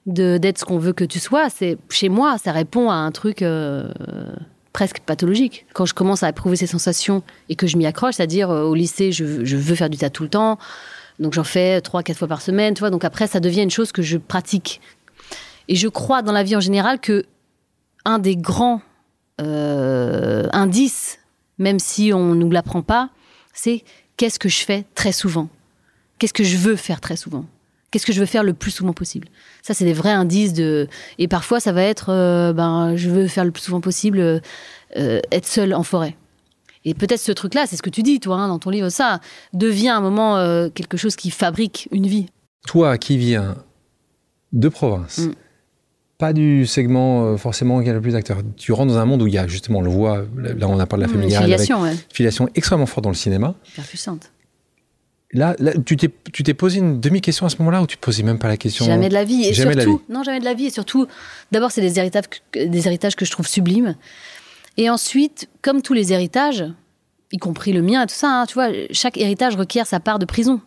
d'être 0.07 0.59
ce 0.59 0.65
qu'on 0.65 0.79
veut 0.79 0.95
que 0.95 1.05
tu 1.05 1.19
sois. 1.19 1.51
C'est 1.51 1.77
chez 1.91 2.09
moi, 2.09 2.37
ça 2.39 2.53
répond 2.53 2.91
à 2.91 2.95
un 2.95 3.13
truc 3.13 3.43
euh, 3.43 3.93
presque 4.73 5.00
pathologique. 5.00 5.67
Quand 5.75 5.87
je 5.87 5.95
commence 5.95 6.23
à 6.23 6.29
éprouver 6.29 6.57
ces 6.57 6.67
sensations 6.67 7.23
et 7.49 7.57
que 7.57 7.67
je 7.67 7.77
m'y 7.77 7.87
accroche, 7.87 8.15
c'est-à-dire 8.15 8.50
euh, 8.50 8.65
au 8.65 8.75
lycée, 8.75 9.12
je, 9.12 9.25
veux 9.25 9.75
faire 9.75 9.91
du 9.91 9.99
théâtre 9.99 10.15
tout 10.15 10.23
le 10.23 10.29
temps, 10.29 10.59
donc 11.19 11.35
j'en 11.35 11.45
fais 11.45 11.81
trois, 11.81 12.03
quatre 12.03 12.19
fois 12.19 12.29
par 12.29 12.43
semaine, 12.43 12.75
tu 12.75 12.81
vois. 12.81 12.91
Donc 12.91 13.05
après, 13.05 13.27
ça 13.27 13.41
devient 13.41 13.62
une 13.62 13.71
chose 13.71 13.93
que 13.93 14.03
je 14.03 14.17
pratique. 14.17 14.81
Et 15.69 15.77
je 15.77 15.89
crois 15.89 16.23
dans 16.23 16.33
la 16.33 16.43
vie 16.43 16.57
en 16.57 16.61
général 16.61 17.00
que 17.00 17.25
un 18.05 18.19
des 18.19 18.37
grands 18.37 18.81
euh, 19.41 20.49
indices, 20.53 21.19
même 21.59 21.79
si 21.79 22.12
on 22.15 22.35
ne 22.35 22.41
nous 22.41 22.50
l'apprend 22.50 22.83
pas, 22.83 23.11
c'est 23.53 23.85
qu'est-ce 24.17 24.39
que 24.39 24.49
je 24.49 24.65
fais 24.65 24.85
très 24.95 25.12
souvent? 25.12 25.49
Qu'est-ce 26.19 26.33
que 26.33 26.45
je 26.45 26.57
veux 26.57 26.77
faire 26.77 27.00
très 27.00 27.17
souvent? 27.17 27.45
Qu'est-ce 27.90 28.06
que 28.06 28.12
je 28.12 28.20
veux 28.20 28.26
faire 28.26 28.44
le 28.44 28.52
plus 28.52 28.70
souvent 28.70 28.92
possible? 28.92 29.28
Ça, 29.62 29.75
c'est 29.75 29.85
des 29.85 29.92
vrais 29.92 30.12
indices 30.12 30.52
de. 30.52 30.87
Et 31.18 31.26
parfois, 31.26 31.59
ça 31.59 31.73
va 31.73 31.82
être, 31.82 32.11
euh, 32.11 32.52
ben, 32.52 32.94
je 32.94 33.11
veux 33.11 33.26
faire 33.26 33.44
le 33.44 33.50
plus 33.50 33.62
souvent 33.62 33.80
possible 33.80 34.20
euh, 34.20 34.40
être 35.32 35.47
seul 35.47 35.75
en 35.75 35.82
forêt. 35.82 36.16
Et 36.85 36.94
peut-être 36.94 37.20
ce 37.20 37.32
truc-là, 37.32 37.66
c'est 37.66 37.76
ce 37.76 37.82
que 37.82 37.90
tu 37.90 38.02
dis, 38.02 38.20
toi, 38.20 38.37
hein, 38.37 38.49
dans 38.49 38.59
ton 38.59 38.70
livre, 38.70 38.88
ça 38.90 39.20
devient 39.52 39.88
un 39.88 40.00
moment 40.00 40.37
euh, 40.37 40.68
quelque 40.70 40.97
chose 40.97 41.16
qui 41.16 41.30
fabrique 41.30 41.88
une 41.90 42.06
vie. 42.06 42.26
Toi, 42.66 42.97
qui 42.97 43.18
viens 43.18 43.56
de 44.52 44.68
province, 44.68 45.18
mm. 45.18 45.32
pas 46.16 46.32
du 46.32 46.66
segment 46.66 47.37
forcément 47.37 47.82
qui 47.82 47.90
a 47.90 47.92
le 47.92 48.00
plus 48.00 48.12
d'acteurs, 48.12 48.38
tu 48.56 48.73
rentres 48.73 48.92
dans 48.92 48.99
un 48.99 49.04
monde 49.04 49.23
où 49.23 49.26
il 49.26 49.35
y 49.35 49.38
a 49.38 49.47
justement, 49.47 49.80
on 49.80 49.82
le 49.82 49.90
voit, 49.90 50.25
là 50.37 50.68
on 50.68 50.78
a 50.78 50.87
parlé 50.87 51.06
de 51.06 51.11
la 51.11 51.16
mm, 51.16 51.20
familiale, 51.20 51.42
filiation, 51.42 51.85
avec, 51.85 52.06
filiation 52.12 52.49
extrêmement 52.54 52.87
forte 52.87 53.04
dans 53.04 53.11
le 53.11 53.16
cinéma. 53.16 53.54
Hyper 53.68 53.85
puissante. 53.85 54.30
Là, 55.33 55.55
tu 55.87 55.97
t'es 55.97 56.55
posé 56.55 56.79
une 56.79 57.01
demi-question 57.01 57.47
à 57.47 57.51
ce 57.51 57.59
moment-là 57.59 57.83
ou 57.83 57.87
tu 57.87 57.97
te 57.97 58.03
posais 58.03 58.25
même 58.25 58.39
pas 58.39 58.49
la 58.49 58.57
question? 58.57 58.85
Jamais 58.85 59.09
de 59.09 59.15
la 59.15 59.25
vie. 59.25 59.45
Et 59.45 59.55
surtout, 59.55 60.03
non, 60.09 60.25
jamais 60.25 60.41
de 60.41 60.45
la 60.45 60.55
vie. 60.55 60.67
Et 60.67 60.71
surtout, 60.71 61.07
d'abord, 61.53 61.71
c'est 61.71 61.81
des 61.81 61.99
héritages, 61.99 62.25
des 62.55 62.87
héritages 62.87 63.15
que 63.15 63.25
je 63.25 63.31
trouve 63.31 63.47
sublimes. 63.47 63.95
Et 64.77 64.91
ensuite, 64.91 65.49
comme 65.63 65.83
tous 65.83 65.93
les 65.93 66.13
héritages, 66.13 66.65
y 67.33 67.39
compris 67.39 67.73
le 67.73 67.83
mien 67.83 68.03
et 68.03 68.07
tout 68.07 68.15
ça, 68.15 68.41
hein, 68.41 68.47
tu 68.47 68.55
vois, 68.55 68.71
chaque 68.91 69.19
héritage 69.19 69.55
requiert 69.55 69.87
sa 69.87 70.01
part 70.01 70.19
de 70.19 70.25
prison 70.25 70.61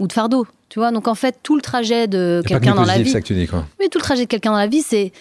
ou 0.00 0.08
de 0.08 0.12
fardeau. 0.12 0.46
Tu 0.68 0.80
vois, 0.80 0.90
donc 0.90 1.06
en 1.06 1.14
fait, 1.14 1.38
tout 1.44 1.54
le 1.54 1.62
trajet 1.62 2.08
de 2.08 2.42
quelqu'un 2.44 2.74
dans 2.74 2.84
la 2.84 2.98
vie. 2.98 3.10
Ça 3.10 3.20
que 3.20 3.26
tu 3.26 3.34
dis, 3.34 3.46
quoi. 3.46 3.66
Oui, 3.78 3.88
tout 3.88 3.98
le 3.98 4.02
trajet 4.02 4.24
de 4.24 4.28
quelqu'un 4.28 4.50
dans 4.50 4.58
la 4.58 4.66
vie, 4.66 4.82
c'est 4.82 5.12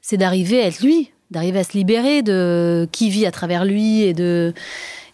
c'est 0.00 0.16
d'arriver 0.16 0.62
à 0.62 0.68
être 0.68 0.80
lui, 0.80 1.10
d'arriver 1.30 1.58
à 1.58 1.64
se 1.64 1.72
libérer 1.72 2.22
de 2.22 2.88
qui 2.92 3.10
vit 3.10 3.26
à 3.26 3.30
travers 3.30 3.64
lui 3.64 4.02
et 4.02 4.14
de 4.14 4.54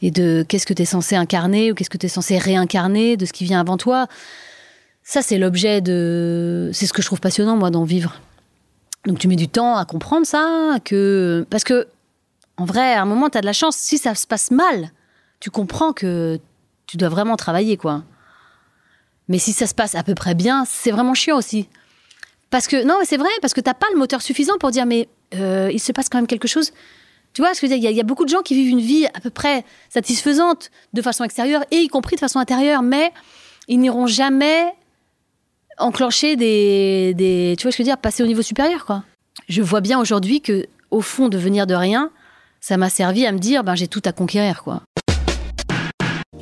et 0.02 0.10
de 0.10 0.44
qu'est-ce 0.46 0.66
que 0.66 0.74
tu 0.74 0.82
es 0.82 0.84
censé 0.84 1.14
incarner 1.14 1.70
ou 1.70 1.74
qu'est-ce 1.74 1.90
que 1.90 1.96
tu 1.96 2.06
es 2.06 2.08
censé 2.08 2.36
réincarner 2.36 3.16
de 3.16 3.24
ce 3.24 3.32
qui 3.32 3.44
vient 3.44 3.60
avant 3.60 3.76
toi. 3.76 4.08
Ça, 5.04 5.22
c'est 5.22 5.38
l'objet 5.38 5.80
de. 5.80 6.70
C'est 6.72 6.86
ce 6.86 6.92
que 6.92 7.02
je 7.02 7.06
trouve 7.06 7.20
passionnant, 7.20 7.56
moi, 7.56 7.70
d'en 7.70 7.84
vivre. 7.84 8.20
Donc, 9.06 9.18
tu 9.18 9.28
mets 9.28 9.36
du 9.36 9.48
temps 9.48 9.76
à 9.76 9.84
comprendre 9.84 10.26
ça, 10.26 10.78
que. 10.84 11.46
Parce 11.50 11.64
que, 11.64 11.88
en 12.56 12.64
vrai, 12.64 12.94
à 12.94 13.02
un 13.02 13.04
moment, 13.04 13.30
tu 13.30 13.38
as 13.38 13.40
de 13.40 13.46
la 13.46 13.52
chance. 13.52 13.76
Si 13.76 13.98
ça 13.98 14.14
se 14.14 14.26
passe 14.26 14.50
mal, 14.50 14.90
tu 15.40 15.50
comprends 15.50 15.92
que 15.92 16.38
tu 16.86 16.96
dois 16.96 17.08
vraiment 17.08 17.36
travailler, 17.36 17.76
quoi. 17.76 18.04
Mais 19.28 19.38
si 19.38 19.52
ça 19.52 19.66
se 19.66 19.74
passe 19.74 19.94
à 19.94 20.02
peu 20.02 20.14
près 20.14 20.34
bien, 20.34 20.64
c'est 20.66 20.90
vraiment 20.90 21.14
chiant 21.14 21.36
aussi. 21.36 21.68
Parce 22.50 22.66
que, 22.66 22.84
non, 22.84 22.98
c'est 23.04 23.16
vrai, 23.16 23.30
parce 23.40 23.54
que 23.54 23.60
t'as 23.60 23.74
pas 23.74 23.86
le 23.92 23.98
moteur 23.98 24.20
suffisant 24.20 24.58
pour 24.58 24.70
dire, 24.70 24.86
mais 24.86 25.08
euh, 25.34 25.70
il 25.72 25.80
se 25.80 25.92
passe 25.92 26.08
quand 26.08 26.18
même 26.18 26.26
quelque 26.26 26.48
chose 26.48 26.72
tu 27.32 27.40
vois 27.40 27.54
ce 27.54 27.60
que 27.60 27.66
je 27.66 27.72
veux 27.72 27.78
dire? 27.78 27.90
Il 27.90 27.96
y, 27.96 28.00
a 28.00 28.04
beaucoup 28.04 28.24
de 28.24 28.30
gens 28.30 28.42
qui 28.42 28.54
vivent 28.54 28.68
une 28.68 28.80
vie 28.80 29.06
à 29.06 29.20
peu 29.20 29.30
près 29.30 29.64
satisfaisante 29.88 30.70
de 30.92 31.00
façon 31.00 31.24
extérieure 31.24 31.64
et 31.70 31.76
y 31.76 31.88
compris 31.88 32.16
de 32.16 32.20
façon 32.20 32.38
intérieure, 32.38 32.82
mais 32.82 33.10
ils 33.68 33.78
n'iront 33.78 34.06
jamais 34.06 34.74
enclencher 35.78 36.36
des, 36.36 37.54
Tu 37.58 37.62
vois 37.62 37.72
ce 37.72 37.76
que 37.76 37.82
je 37.82 37.88
veux 37.88 37.88
dire? 37.88 37.96
Passer 37.96 38.22
au 38.22 38.26
niveau 38.26 38.42
supérieur, 38.42 38.84
quoi. 38.84 39.04
Je 39.48 39.62
vois 39.62 39.80
bien 39.80 39.98
aujourd'hui 39.98 40.42
que, 40.42 40.66
au 40.90 41.00
fond, 41.00 41.28
de 41.28 41.38
venir 41.38 41.66
de 41.66 41.74
rien, 41.74 42.10
ça 42.60 42.76
m'a 42.76 42.90
servi 42.90 43.24
à 43.24 43.32
me 43.32 43.38
dire, 43.38 43.64
ben 43.64 43.74
j'ai 43.74 43.88
tout 43.88 44.02
à 44.04 44.12
conquérir, 44.12 44.62
quoi. 44.62 44.82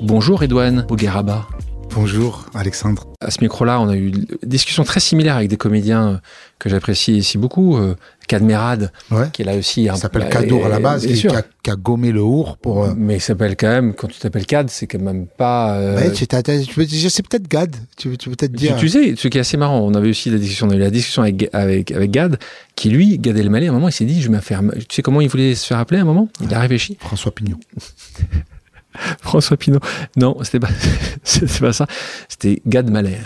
Bonjour 0.03 0.42
Edouane 0.42 0.87
Bougueraba. 0.88 1.46
Bonjour 1.94 2.46
Alexandre. 2.55 3.07
À 3.20 3.31
ce 3.31 3.40
micro-là, 3.40 3.81
on 3.81 3.88
a 3.88 3.96
eu 3.96 4.09
une 4.09 4.26
discussion 4.44 4.85
très 4.85 5.00
similaire 5.00 5.37
avec 5.37 5.48
des 5.48 5.57
comédiens 5.57 6.09
euh, 6.09 6.16
que 6.59 6.68
j'apprécie 6.68 7.16
ici 7.16 7.37
beaucoup. 7.37 7.76
Euh, 7.76 7.94
Cadmerade, 8.29 8.92
qui 9.33 9.42
est 9.42 9.44
là 9.44 9.57
aussi. 9.57 9.85
Il 9.85 9.96
s'appelle 9.96 10.29
Cadour 10.29 10.66
à 10.66 10.68
la 10.68 10.79
base, 10.79 11.05
qui, 11.05 11.26
a, 11.26 11.42
qui, 11.64 11.70
a, 11.70 11.74
gommé 11.74 12.12
le 12.12 12.22
our 12.22 12.57
pour. 12.59 12.85
Euh, 12.85 12.92
Mais 12.96 13.16
il 13.16 13.20
s'appelle 13.20 13.57
quand 13.57 13.66
même, 13.66 13.92
quand 13.92 14.07
tu 14.07 14.20
t'appelles 14.20 14.46
Cad, 14.46 14.70
c'est 14.70 14.87
quand 14.87 15.00
même 15.00 15.26
pas. 15.26 15.96
Ouais, 15.96 16.12
tu 16.12 16.26
je 16.31 17.09
sais 17.09 17.22
peut-être 17.22 17.48
Gad, 17.48 17.74
tu, 17.96 18.16
tu 18.16 18.31
peux 18.31 18.37
peut-être 18.37 18.53
dire. 18.53 18.76
Tu, 18.76 18.88
sais, 18.88 19.16
ce 19.16 19.26
qui 19.26 19.37
est 19.37 19.40
assez 19.40 19.57
marrant, 19.57 19.81
on 19.81 19.94
avait 19.94 20.11
aussi 20.11 20.31
la 20.31 20.38
discussion, 20.38 20.68
on 20.68 20.70
a 20.70 20.76
eu 20.76 20.79
la 20.79 20.90
discussion 20.90 21.22
avec, 21.22 21.48
avec, 21.53 21.90
avec 21.90 22.11
Gad, 22.12 22.38
qui 22.76 22.90
lui, 22.90 23.18
Gad 23.18 23.37
Elmaleh, 23.37 23.66
à 23.66 23.70
un 23.70 23.72
moment, 23.72 23.88
il 23.88 23.92
s'est 23.92 24.05
dit, 24.05 24.22
je 24.22 24.31
vais 24.31 24.40
faire. 24.40 24.62
Tu 24.88 24.94
sais 24.94 25.03
comment 25.03 25.20
il 25.20 25.29
voulait 25.29 25.57
se 25.57 25.66
faire 25.66 25.79
appeler 25.79 25.98
à 25.98 26.03
un 26.03 26.07
moment? 26.07 26.29
Il 26.40 26.55
a 26.55 26.61
réfléchi. 26.61 26.96
François 27.00 27.35
Pignon. 27.35 27.59
François 29.20 29.57
Pinault. 29.57 29.81
Non, 30.16 30.37
c'était 30.42 30.61
pas, 30.61 30.68
pas 31.61 31.72
ça. 31.72 31.87
C'était 32.29 32.62
Gad 32.66 32.90
Mahler. 32.90 33.22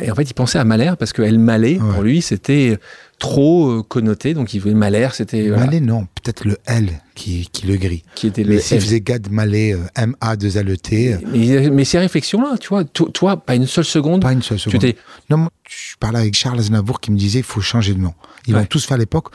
Et 0.00 0.10
en 0.10 0.14
fait, 0.14 0.22
il 0.22 0.34
pensait 0.34 0.58
à 0.58 0.64
Mahler 0.64 0.92
parce 0.98 1.12
que 1.12 1.22
El 1.22 1.38
Malais, 1.38 1.78
pour 1.94 2.02
lui, 2.02 2.20
c'était 2.20 2.78
trop 3.18 3.70
euh, 3.70 3.82
connoté. 3.82 4.34
Donc, 4.34 4.52
il 4.54 4.60
voulait 4.60 4.74
Mahler, 4.74 5.08
c'était. 5.12 5.48
Malais, 5.48 5.80
non. 5.80 6.06
Peut-être 6.14 6.44
le 6.44 6.58
L 6.66 7.00
qui, 7.14 7.48
qui 7.50 7.66
le 7.66 7.76
gris. 7.76 8.02
Qui 8.14 8.26
était 8.26 8.44
le. 8.44 8.56
Mais 8.56 8.60
s'il 8.60 8.80
faisait 8.80 9.00
Gad 9.00 9.30
Malais, 9.30 9.74
euh, 9.74 9.78
M-A-2-L-E-T. 9.96 11.18
Mais, 11.32 11.70
mais, 11.70 11.84
ces 11.84 11.98
réflexions-là, 11.98 12.58
tu 12.58 12.68
vois, 12.68 12.84
toi, 12.84 13.38
pas 13.38 13.54
une 13.54 13.66
seule 13.66 13.84
seconde. 13.84 14.22
Pas 14.22 14.32
une 14.32 14.42
seule 14.42 14.58
seconde. 14.58 14.94
non, 15.30 15.48
je 15.68 15.96
parlais 15.98 16.18
avec 16.18 16.34
Charles 16.34 16.58
Aznavour 16.58 17.00
qui 17.00 17.10
me 17.10 17.16
disait 17.16 17.40
il 17.40 17.44
faut 17.44 17.60
changer 17.60 17.94
de 17.94 18.00
nom. 18.00 18.14
Ils 18.46 18.54
vont 18.54 18.64
tous 18.64 18.84
fait 18.84 18.94
à 18.94 18.98
l'époque 18.98 19.28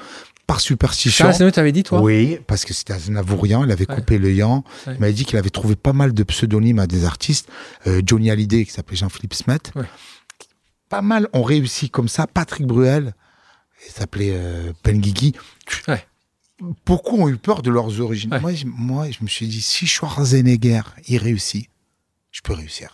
par 0.47 0.59
superstition. 0.59 1.31
tu 1.31 1.51
t'avais 1.51 1.71
dit, 1.71 1.83
toi? 1.83 2.01
Oui, 2.01 2.39
parce 2.47 2.65
que 2.65 2.73
c'était 2.73 2.93
Aznavourian, 2.93 3.63
il 3.63 3.71
avait 3.71 3.85
coupé 3.85 4.17
le 4.17 4.31
yan. 4.31 4.63
Il 4.87 4.99
m'avait 4.99 5.13
dit 5.13 5.25
qu'il 5.25 5.37
avait 5.37 5.49
trouvé 5.49 5.75
pas 5.75 5.93
mal 5.93 6.13
de 6.13 6.23
pseudonymes 6.23 6.79
à 6.79 6.87
des 6.87 7.05
artistes. 7.05 7.49
Euh, 7.87 8.01
Johnny 8.05 8.29
Hallyday, 8.29 8.65
qui 8.65 8.71
s'appelait 8.71 8.97
Jean-Philippe 8.97 9.33
Smet. 9.33 9.59
Pas 10.89 11.01
mal 11.01 11.27
ont 11.33 11.43
réussi 11.43 11.89
comme 11.89 12.07
ça. 12.07 12.27
Patrick 12.27 12.67
Bruel, 12.67 13.15
il 13.87 13.91
s'appelait 13.91 14.33
euh. 14.33 14.71
Beaucoup 16.85 17.17
ont 17.17 17.27
eu 17.27 17.37
peur 17.37 17.61
de 17.61 17.69
leurs 17.69 17.99
origines? 17.99 18.37
Moi, 18.41 18.51
moi, 18.65 19.11
je 19.11 19.17
me 19.21 19.27
suis 19.27 19.47
dit, 19.47 19.61
si 19.61 19.87
Schwarzenegger, 19.87 20.81
il 21.07 21.17
réussit, 21.17 21.69
je 22.31 22.41
peux 22.41 22.53
réussir 22.53 22.93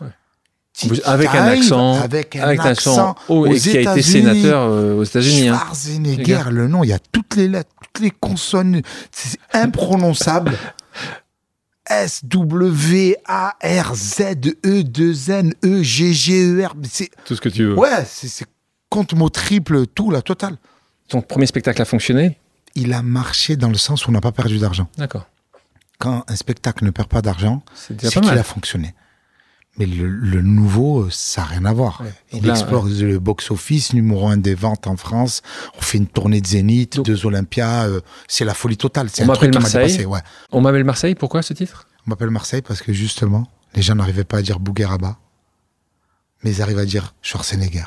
avec 1.06 1.30
un 1.30 1.46
accent, 1.46 2.02
avec 2.02 2.36
un, 2.36 2.48
accent, 2.48 3.16
et 3.30 3.60
qui 3.60 3.78
a 3.78 3.92
été 3.92 4.02
sénateur 4.02 4.70
euh, 4.70 4.96
aux 4.96 5.04
États-Unis. 5.04 5.50
Hein. 5.50 5.58
Schwarzenegger, 5.58 6.44
le 6.52 6.68
nom, 6.68 6.84
il 6.84 6.90
y 6.90 6.94
a 6.94 7.00
toutes 7.00 7.36
les 7.36 7.48
lettres, 7.48 7.72
toutes 7.82 8.04
les 8.04 8.12
consonnes, 8.12 8.82
c'est 9.12 9.40
imprononçable. 9.54 10.54
S 11.90 12.24
W 12.24 13.18
A 13.26 13.56
R 13.62 13.96
Z 13.96 14.56
E 14.66 14.84
2 14.84 15.32
N 15.32 15.54
E 15.66 15.84
G 15.84 16.14
G 16.14 16.46
E 16.46 16.66
R, 16.66 16.74
tout 17.26 17.36
ce 17.36 17.42
que 17.42 17.50
tu 17.50 17.66
veux. 17.66 17.76
Ouais, 17.78 18.06
c'est 18.06 18.46
compte 18.90 19.14
mot 19.14 19.30
triple, 19.30 19.88
tout 19.88 20.12
la 20.12 20.22
totale. 20.22 20.58
Ton 21.10 21.22
premier 21.22 21.48
spectacle 21.48 21.82
a 21.82 21.86
fonctionné? 21.86 22.38
Il 22.76 22.94
a 22.94 23.02
marché 23.02 23.58
dans 23.58 23.70
le 23.70 23.76
sens 23.76 24.06
où 24.06 24.10
on 24.10 24.14
n'a 24.14 24.22
pas 24.22 24.32
perdu 24.32 24.60
d'argent. 24.60 24.88
D'accord. 24.98 25.28
Quand 25.98 26.24
un 26.28 26.36
spectacle 26.36 26.86
ne 26.86 26.92
perd 26.92 27.08
pas 27.08 27.22
d'argent, 27.22 27.64
c'est 27.74 27.98
qu'il 27.98 28.30
a 28.30 28.44
fonctionné. 28.44 28.94
Mais 29.78 29.86
le, 29.86 30.42
nouveau, 30.42 31.10
ça 31.10 31.42
n'a 31.42 31.48
rien 31.48 31.66
à 31.66 31.74
voir. 31.74 32.04
Il 32.34 32.48
explore 32.50 32.86
le 32.86 33.20
box-office, 33.20 33.94
numéro 33.94 34.28
un 34.28 34.38
des 34.38 34.54
ventes 34.54 34.86
en 34.86 34.98
France. 34.98 35.42
On 35.78 35.82
fait 35.82 35.98
une 35.98 36.08
tournée 36.08 36.42
de 36.42 36.48
Zénith, 36.48 37.00
deux 37.00 37.26
Olympias. 37.26 37.88
Euh, 37.88 38.02
c'est 38.28 38.44
la 38.44 38.54
folie 38.54 38.78
totale. 38.78 39.08
On 39.20 39.26
m'appelle 39.26 39.54
Marseille. 39.54 40.06
On 40.52 40.62
m'appelle 40.62 40.84
Marseille. 40.84 41.16
Pourquoi 41.16 41.42
ce 41.42 41.54
titre? 41.54 41.88
On 42.06 42.10
m'appelle 42.10 42.32
Marseille 42.32 42.62
parce 42.62 42.82
que 42.82 42.92
justement, 42.92 43.48
les 43.74 43.82
gens 43.82 43.96
n'arrivaient 43.96 44.26
pas 44.26 44.38
à 44.38 44.42
dire 44.42 44.60
Bougueraba, 44.60 45.18
mais 46.44 46.52
ils 46.52 46.62
arrivent 46.62 46.80
à 46.80 46.86
dire 46.86 47.16
Schwarzenegger. 47.22 47.86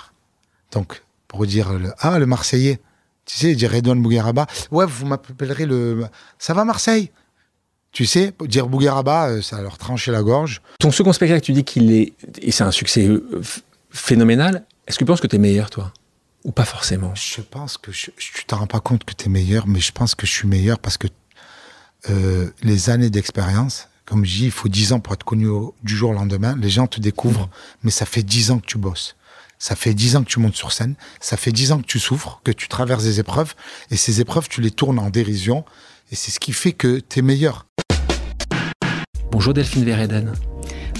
Donc, 0.73 1.03
pour 1.29 1.47
dire 1.47 1.73
le, 1.75 1.93
ah 1.99 2.19
le 2.19 2.27
Marseillais, 2.27 2.81
tu 3.27 3.37
sais, 3.37 3.55
dire 3.55 3.71
Redouane 3.71 4.03
Bougueraba. 4.03 4.47
Ouais, 4.71 4.87
vous 4.87 5.07
m'appellerez 5.07 5.67
le. 5.67 6.07
Ça 6.39 6.55
va 6.55 6.65
Marseille? 6.65 7.11
Tu 7.95 8.07
sais, 8.07 8.35
dire 8.47 8.67
Bougueraba, 8.67 9.29
euh, 9.29 9.41
ça 9.41 9.63
leur 9.63 9.79
tranchait 9.79 10.11
la 10.11 10.23
gorge. 10.23 10.61
Ton 10.81 10.91
second 10.91 11.13
spectacle, 11.13 11.41
tu 11.41 11.53
dis 11.53 11.63
qu'il 11.63 11.93
est. 11.93 12.13
Et 12.43 12.51
c'est 12.51 12.65
un 12.65 12.73
succès 12.73 13.07
euh, 13.07 13.41
phénoménal. 13.91 14.65
Est-ce 14.89 14.99
que 14.99 15.05
tu 15.05 15.07
penses 15.07 15.21
que 15.21 15.29
tu 15.29 15.37
es 15.37 15.39
meilleur, 15.39 15.71
toi? 15.71 15.93
Ou 16.43 16.51
pas 16.51 16.65
forcément? 16.65 17.15
Je 17.15 17.41
pense 17.41 17.79
que. 17.79 17.93
Je, 17.93 18.11
tu 18.19 18.45
t'en 18.47 18.59
rends 18.59 18.67
pas 18.67 18.81
compte 18.81 19.05
que 19.05 19.15
tu 19.15 19.27
es 19.27 19.29
meilleur, 19.29 19.69
mais 19.69 19.79
je 19.79 19.93
pense 19.93 20.17
que 20.17 20.27
je 20.27 20.33
suis 20.33 20.49
meilleur 20.49 20.81
parce 20.81 20.99
que 20.99 21.07
euh, 22.11 22.51
les 22.63 22.91
années 22.91 23.11
d'expérience, 23.11 23.89
comme 24.07 24.25
je 24.25 24.39
dis, 24.39 24.45
il 24.47 24.51
faut 24.51 24.69
10 24.69 24.93
ans 24.95 25.01
pour 25.01 25.15
être 25.15 25.25
connu 25.25 25.47
du 25.85 25.97
jour 25.97 26.11
au 26.11 26.15
lendemain. 26.15 26.57
Les 26.61 26.71
gens 26.71 26.89
te 26.89 26.99
découvrent, 26.99 27.49
mais 27.85 27.93
ça 27.93 28.07
fait 28.07 28.25
10 28.25 28.51
ans 28.51 28.59
que 28.59 28.67
tu 28.67 28.77
bosses. 28.77 29.15
Ça 29.61 29.77
fait 29.77 29.95
10 29.95 30.17
ans 30.17 30.25
que 30.25 30.29
tu 30.29 30.41
montes 30.41 30.57
sur 30.57 30.73
scène. 30.73 30.97
Ça 31.21 31.37
fait 31.37 31.53
10 31.53 31.71
ans 31.71 31.81
que 31.81 31.87
tu 31.87 32.01
souffres, 32.01 32.41
que 32.43 32.51
tu 32.51 32.67
traverses 32.67 33.05
des 33.05 33.21
épreuves. 33.21 33.55
Et 33.93 33.97
ces 33.97 34.21
épreuves, 34.21 34.49
tu 34.49 34.61
les 34.61 34.73
tournes 34.73 34.99
en 34.99 35.11
dérision. 35.11 35.65
Et 36.11 36.17
c'est 36.17 36.33
ce 36.33 36.41
qui 36.41 36.53
fait 36.53 36.73
que 36.73 37.01
tu 37.01 37.21
es 37.21 37.23
meilleur. 37.23 37.67
Bonjour 39.45 39.53
Delphine 39.53 39.85
Vereden. 39.85 40.33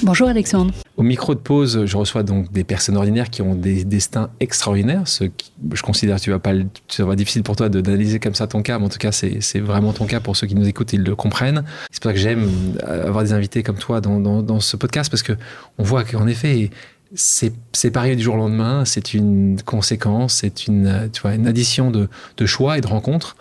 Bonjour 0.03 0.29
Alexandre. 0.29 0.75
Au 0.99 1.03
micro 1.03 1.35
de 1.35 1.41
pause, 1.41 1.87
je 1.87 1.97
reçois 1.97 2.23
donc 2.23 2.53
des 2.53 2.63
personnes 2.63 2.99
ordinaires 2.99 3.31
qui 3.31 3.41
ont 3.41 3.55
des 3.55 3.85
destins 3.85 4.29
extraordinaires. 4.39 5.09
Ce 5.09 5.25
qui, 5.25 5.51
je 5.73 5.81
considère 5.81 6.19
que 6.19 6.21
tu 6.21 6.31
vas 6.31 6.39
pas, 6.39 6.53
ça 6.89 7.07
va 7.07 7.17
difficile 7.17 7.43
pour 7.43 7.57
toi 7.57 7.71
d'analyser 7.71 8.21
comme 8.21 8.35
ça 8.35 8.47
ton 8.47 8.61
cas, 8.61 8.79
mais 8.79 8.85
en 8.85 8.91
tout 8.91 8.99
cas, 8.99 9.13
c'est 9.13 9.61
vraiment 9.61 9.95
ton 9.95 10.05
cas 10.05 10.21
pour 10.21 10.37
ceux 10.37 10.47
qui 10.47 10.55
nous 10.55 10.69
écoutent, 10.69 10.93
ils 10.93 11.03
le 11.03 11.17
comprennent. 11.17 11.65
C'est 11.91 12.03
pour 12.03 12.11
ça 12.11 12.13
que 12.13 12.21
j'aime 12.21 12.51
avoir 12.87 13.25
des 13.25 13.33
invités 13.33 13.63
comme 13.63 13.79
toi 13.79 14.03
dans, 14.03 14.21
dans, 14.43 14.61
ce 14.61 14.77
podcast 14.77 15.11
parce 15.11 15.23
que 15.23 15.33
on 15.79 15.83
voit 15.83 16.05
qu'en 16.05 16.27
effet, 16.27 16.69
c'est 17.15 17.91
pareil 17.95 18.15
du 18.15 18.23
jour 18.23 18.35
au 18.35 18.39
lendemain, 18.39 18.85
c'est 18.85 19.15
une 19.15 19.63
conséquence, 19.63 20.35
c'est 20.35 20.67
une, 20.67 21.09
tu 21.15 21.23
vois, 21.23 21.35
une 21.35 21.47
addition 21.47 21.91
de, 21.91 22.11
de, 22.37 22.45
choix 22.45 22.77
et 22.77 22.83
de 22.83 22.89
rencontres. 22.89 23.37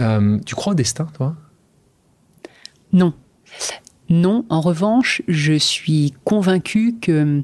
Euh, 0.00 0.40
tu 0.44 0.56
crois 0.56 0.72
au 0.72 0.76
destin, 0.76 1.06
toi? 1.14 1.36
Non. 2.92 3.14
Non, 4.10 4.44
en 4.48 4.60
revanche, 4.60 5.22
je 5.28 5.52
suis 5.52 6.14
convaincue 6.24 6.96
que 7.00 7.42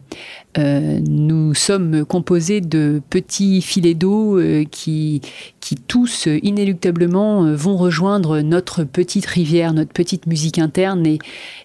euh, 0.58 1.00
nous 1.08 1.54
sommes 1.54 2.04
composés 2.04 2.60
de 2.60 3.00
petits 3.08 3.62
filets 3.62 3.94
d'eau 3.94 4.36
euh, 4.40 4.64
qui, 4.68 5.22
qui 5.60 5.76
tous 5.76 6.26
inéluctablement 6.42 7.44
euh, 7.44 7.54
vont 7.54 7.76
rejoindre 7.76 8.40
notre 8.40 8.82
petite 8.82 9.26
rivière, 9.26 9.74
notre 9.74 9.92
petite 9.92 10.26
musique 10.26 10.58
interne. 10.58 11.06
Et, 11.06 11.18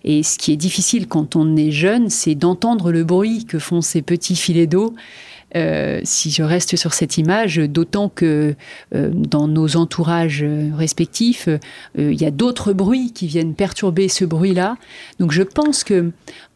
et 0.03 0.21
ce 0.21 0.37
qui 0.37 0.51
est 0.51 0.57
difficile 0.57 1.07
quand 1.07 1.35
on 1.35 1.55
est 1.55 1.71
jeune, 1.71 2.11
c'est 2.11 2.35
d'entendre 2.35 2.91
le 2.91 3.03
bruit 3.03 3.45
que 3.45 3.57
font 3.57 3.81
ces 3.81 4.03
petits 4.03 4.35
filets 4.35 4.67
d'eau 4.67 4.93
euh, 5.55 5.99
si 6.03 6.31
je 6.31 6.43
reste 6.43 6.75
sur 6.75 6.93
cette 6.93 7.17
image, 7.17 7.57
d'autant 7.57 8.09
que 8.09 8.55
euh, 8.95 9.09
dans 9.13 9.47
nos 9.47 9.75
entourages 9.75 10.45
respectifs, 10.75 11.47
euh, 11.47 11.59
il 11.97 12.21
y 12.21 12.25
a 12.25 12.31
d'autres 12.31 12.73
bruits 12.73 13.11
qui 13.11 13.27
viennent 13.27 13.53
perturber 13.53 14.07
ce 14.07 14.23
bruit-là. 14.23 14.77
Donc 15.19 15.31
je 15.31 15.43
pense 15.43 15.83
que 15.83 16.11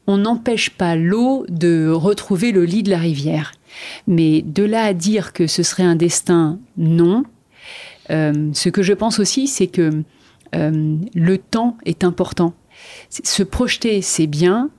on 0.07 0.17
n'empêche 0.17 0.69
pas 0.69 0.95
l'eau 0.95 1.45
de 1.49 1.89
retrouver 1.89 2.51
le 2.51 2.63
lit 2.63 2.83
de 2.83 2.91
la 2.91 2.99
rivière. 2.99 3.53
Mais 4.07 4.41
de 4.43 4.63
là 4.63 4.83
à 4.83 4.93
dire 4.93 5.33
que 5.33 5.47
ce 5.47 5.63
serait 5.63 5.83
un 5.83 5.95
destin, 5.95 6.59
non. 6.77 7.23
ce 8.09 8.69
que 8.69 8.83
je 8.83 8.93
pense 8.93 9.19
aussi, 9.19 9.47
c'est 9.47 9.67
que 9.67 10.03
le 10.53 11.37
temps 11.37 11.75
est 11.85 12.03
important. 12.03 12.53
Se 13.09 13.41
projeter, 13.41 14.03
c'est 14.03 14.27
bien. 14.27 14.69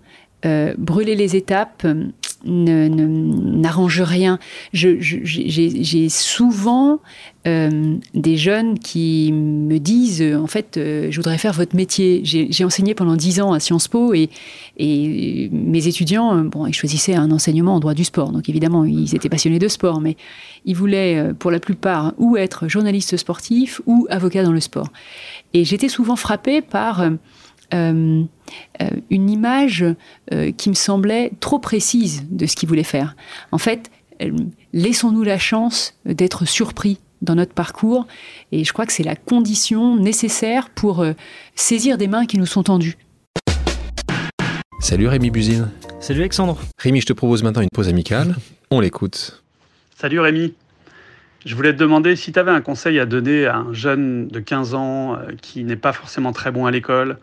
brûler 0.79 1.17
les 1.17 1.35
étapes, 1.35 1.85
n'arrange 2.47 4.01
rien. 4.01 4.39
J'ai 4.73 6.09
souvent 6.09 7.01
euh, 7.47 7.97
des 8.15 8.37
jeunes 8.37 8.79
qui 8.79 9.33
me 9.33 9.79
disent, 9.79 10.23
en 10.23 10.47
fait, 10.47 10.77
euh, 10.77 11.09
je 11.11 11.17
voudrais 11.17 11.39
faire 11.39 11.53
votre 11.53 11.77
métier. 11.77 12.23
J'ai 12.25 12.65
enseigné 12.65 12.95
pendant 12.95 13.17
dix 13.17 13.41
ans 13.41 13.53
à 13.53 13.61
Sciences 13.61 13.89
Po 13.89 14.15
et, 14.15 14.31
et 14.77 15.49
mes 15.53 15.87
étudiants, 15.87 16.37
euh, 16.37 16.43
bon, 16.43 16.67
ils 16.67 16.75
choisissaient 16.75 17.15
un 17.15 17.31
enseignement 17.31 17.75
en 17.75 17.81
droit 17.81 17.95
du 17.95 18.05
sport. 18.05 18.33
Donc 18.33 18.49
évidemment, 18.49 18.85
ils 18.85 19.15
étaient 19.15 19.29
passionnés 19.29 19.59
de 19.59 19.69
sport, 19.69 20.01
mais 20.01 20.17
ils 20.65 20.75
voulaient, 20.75 21.33
pour 21.39 21.51
la 21.51 21.61
plupart, 21.61 22.15
ou 22.19 22.37
être 22.37 22.69
journaliste 22.69 23.17
sportif 23.17 23.81
ou 23.87 24.07
avocat 24.11 24.43
dans 24.43 24.53
le 24.53 24.61
sport. 24.61 24.89
Et 25.55 25.65
j'étais 25.65 25.89
souvent 25.89 26.17
frappée 26.17 26.61
par 26.61 27.01
euh, 27.01 27.11
euh, 27.75 28.25
une 29.11 29.31
image 29.31 29.85
euh, 30.33 30.53
qui 30.53 30.69
me 30.69 30.75
semblait 30.75 31.33
trop 31.41 31.59
précise 31.59 32.25
de 32.31 32.47
ce 32.47 32.55
qu'il 32.55 32.69
voulait 32.69 32.83
faire. 32.83 33.17
En 33.53 33.59
fait, 33.59 33.91
laissons-nous 34.73 35.23
la 35.23 35.39
chance 35.39 35.95
d'être 36.05 36.47
surpris 36.47 36.99
dans 37.23 37.35
notre 37.35 37.55
parcours, 37.55 38.07
et 38.53 38.65
je 38.65 38.73
crois 38.73 38.87
que 38.87 38.93
c'est 38.93 39.03
la 39.03 39.17
condition 39.17 39.97
nécessaire 39.97 40.71
pour 40.71 41.05
saisir 41.55 41.99
des 41.99 42.09
mains 42.09 42.27
qui 42.27 42.39
nous 42.39 42.47
sont 42.47 42.63
tendues. 42.63 42.97
Salut 44.81 45.09
Rémi 45.09 45.31
Buzine. 45.31 45.71
Salut 45.99 46.21
Alexandre. 46.21 46.59
Rémi, 46.79 47.01
je 47.01 47.07
te 47.07 47.13
propose 47.13 47.43
maintenant 47.43 47.63
une 47.63 47.71
pause 47.75 47.89
amicale. 47.89 48.37
On 48.71 48.81
l'écoute. 48.81 49.43
Salut 49.97 50.21
Rémi. 50.21 50.55
Je 51.47 51.55
voulais 51.55 51.73
te 51.73 51.79
demander 51.79 52.17
si 52.17 52.33
tu 52.33 52.39
avais 52.39 52.51
un 52.51 52.61
conseil 52.61 52.99
à 52.99 53.07
donner 53.07 53.47
à 53.47 53.59
un 53.59 53.73
jeune 53.73 54.29
de 54.29 54.41
15 54.41 54.75
ans 54.75 55.17
qui 55.41 55.65
n'est 55.65 55.77
pas 55.77 55.93
forcément 55.93 56.33
très 56.33 56.51
bon 56.51 56.67
à 56.67 56.71
l'école, 56.71 57.19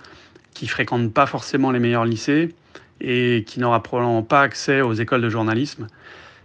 qui 0.54 0.68
fréquente 0.68 1.14
pas 1.14 1.26
forcément 1.26 1.72
les 1.72 1.80
meilleurs 1.80 2.06
lycées 2.06 2.54
et 3.02 3.44
qui 3.46 3.60
n'aura 3.60 3.84
probablement 3.84 4.24
pas 4.24 4.42
accès 4.42 4.82
aux 4.82 4.94
écoles 4.94 5.22
de 5.22 5.30
journalisme, 5.30 5.88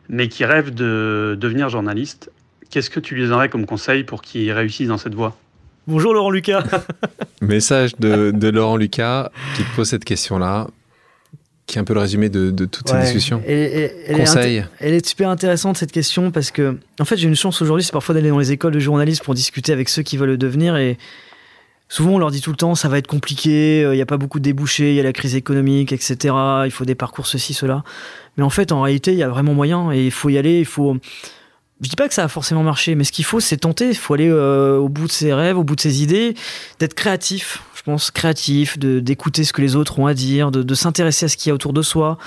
mais 0.09 0.29
qui 0.29 0.45
rêve 0.45 0.75
de 0.75 1.37
devenir 1.41 1.69
journaliste. 1.69 2.31
Qu'est-ce 2.71 2.91
que 2.91 3.01
tu 3.01 3.15
lui 3.15 3.23
donnerais 3.23 3.49
comme 3.49 3.67
conseil 3.67 4.05
pour 4.05 4.23
qu'il 4.23 4.51
réussisse 4.53 4.89
dans 4.89 4.99
cette 4.99 5.15
voie? 5.15 5.37
Bonjour 5.87 6.13
Laurent 6.13 6.31
Lucas. 6.31 6.65
Message 7.41 7.97
de, 7.99 8.49
Laurent 8.51 8.77
Lucas 8.77 9.31
qui 9.57 9.63
te 9.63 9.77
pose 9.77 9.89
cette 9.89 10.05
question-là, 10.05 10.67
qui 11.67 11.79
est 11.79 11.81
un 11.81 11.85
peu 11.85 11.95
le 11.95 12.01
résumé 12.01 12.29
de, 12.29 12.51
toute 12.67 12.89
cette 12.89 13.01
discussion. 13.01 13.41
Conseil. 13.41 14.65
elle 14.81 14.95
est 14.95 15.07
super 15.07 15.31
intéressante 15.31 15.79
cette 15.79 15.93
question 15.93 16.31
parce 16.31 16.51
que, 16.51 16.77
en 17.01 17.05
fait, 17.07 17.17
j'ai 17.17 17.29
une 17.29 17.37
chance 17.37 17.63
aujourd'hui, 17.63 17.85
c'est 17.85 17.93
parfois 17.93 18.15
d'aller 18.15 18.29
dans 18.29 18.39
les 18.39 18.53
écoles 18.53 18.75
de 18.75 18.81
journalisme 18.81 19.25
pour 19.25 19.35
discuter 19.35 19.73
avec 19.73 19.89
ceux 19.89 20.03
qui 20.03 20.19
veulent 20.19 20.31
le 20.31 20.37
devenir 20.37 20.77
et 20.77 20.99
Souvent, 21.89 22.13
on 22.13 22.19
leur 22.19 22.31
dit 22.31 22.43
tout 22.43 22.51
le 22.51 22.57
temps, 22.57 22.75
ça 22.75 22.89
va 22.89 22.99
être 22.99 23.07
compliqué, 23.07 23.81
il 23.81 23.85
euh, 23.85 23.95
n'y 23.95 24.03
a 24.03 24.07
pas 24.07 24.19
beaucoup 24.19 24.39
de 24.39 24.45
débouchés, 24.45 24.91
il 24.91 24.97
y 24.97 25.01
a 25.01 25.03
la 25.03 25.15
crise 25.15 25.35
économique, 25.35 25.93
etc. 25.93 26.35
Il 26.67 26.71
faut 26.71 26.85
des 26.85 26.95
parcours 26.95 27.27
ceci, 27.27 27.55
cela. 27.55 27.83
Mais 28.37 28.45
en 28.45 28.51
fait, 28.51 28.73
en 28.73 28.83
réalité, 28.83 29.13
il 29.13 29.19
y 29.19 29.23
a 29.23 29.29
vraiment 29.29 29.55
moyen 29.55 29.91
et 29.91 30.05
il 30.05 30.11
faut 30.11 30.29
y 30.29 30.37
aller. 30.37 30.59
Il 30.59 30.67
faut. 30.67 30.97
Je 31.81 31.89
dis 31.89 31.97
pas 31.97 32.09
que 32.09 32.15
ça 32.15 32.25
a 32.25 32.29
forcément 32.29 32.65
marché, 32.65 32.95
mais 32.97 33.05
ce 33.05 33.13
qu'il 33.13 33.25
faut, 33.25 33.39
c'est 33.39 33.59
tenter. 33.59 33.91
Il 33.91 33.97
faut 33.97 34.15
aller 34.15 34.29
euh, 34.29 34.79
au 34.79 34.89
bout 34.89 35.07
de 35.07 35.13
ses 35.13 35.33
rêves, 35.33 35.57
au 35.57 35.63
bout 35.63 35.77
de 35.77 35.81
ses 35.81 36.03
idées, 36.03 36.35
d'être 36.81 36.95
créatif 36.95 37.63
créatif, 38.13 38.79
de 38.79 39.01
d'écouter 39.01 39.45
ce 39.45 39.53
que 39.53 39.63
les 39.63 39.77
autres 39.77 39.99
ont 39.99 40.07
à 40.07 40.15
dire, 40.15 40.51
de, 40.51 40.75
s'intéresser 40.75 41.27
à 41.27 41.29
ce 41.29 41.37
qu'il 41.37 41.51
y 41.51 41.53
a 41.53 41.55
autour 41.55 41.73
de 41.73 41.83
soi, 41.83 42.19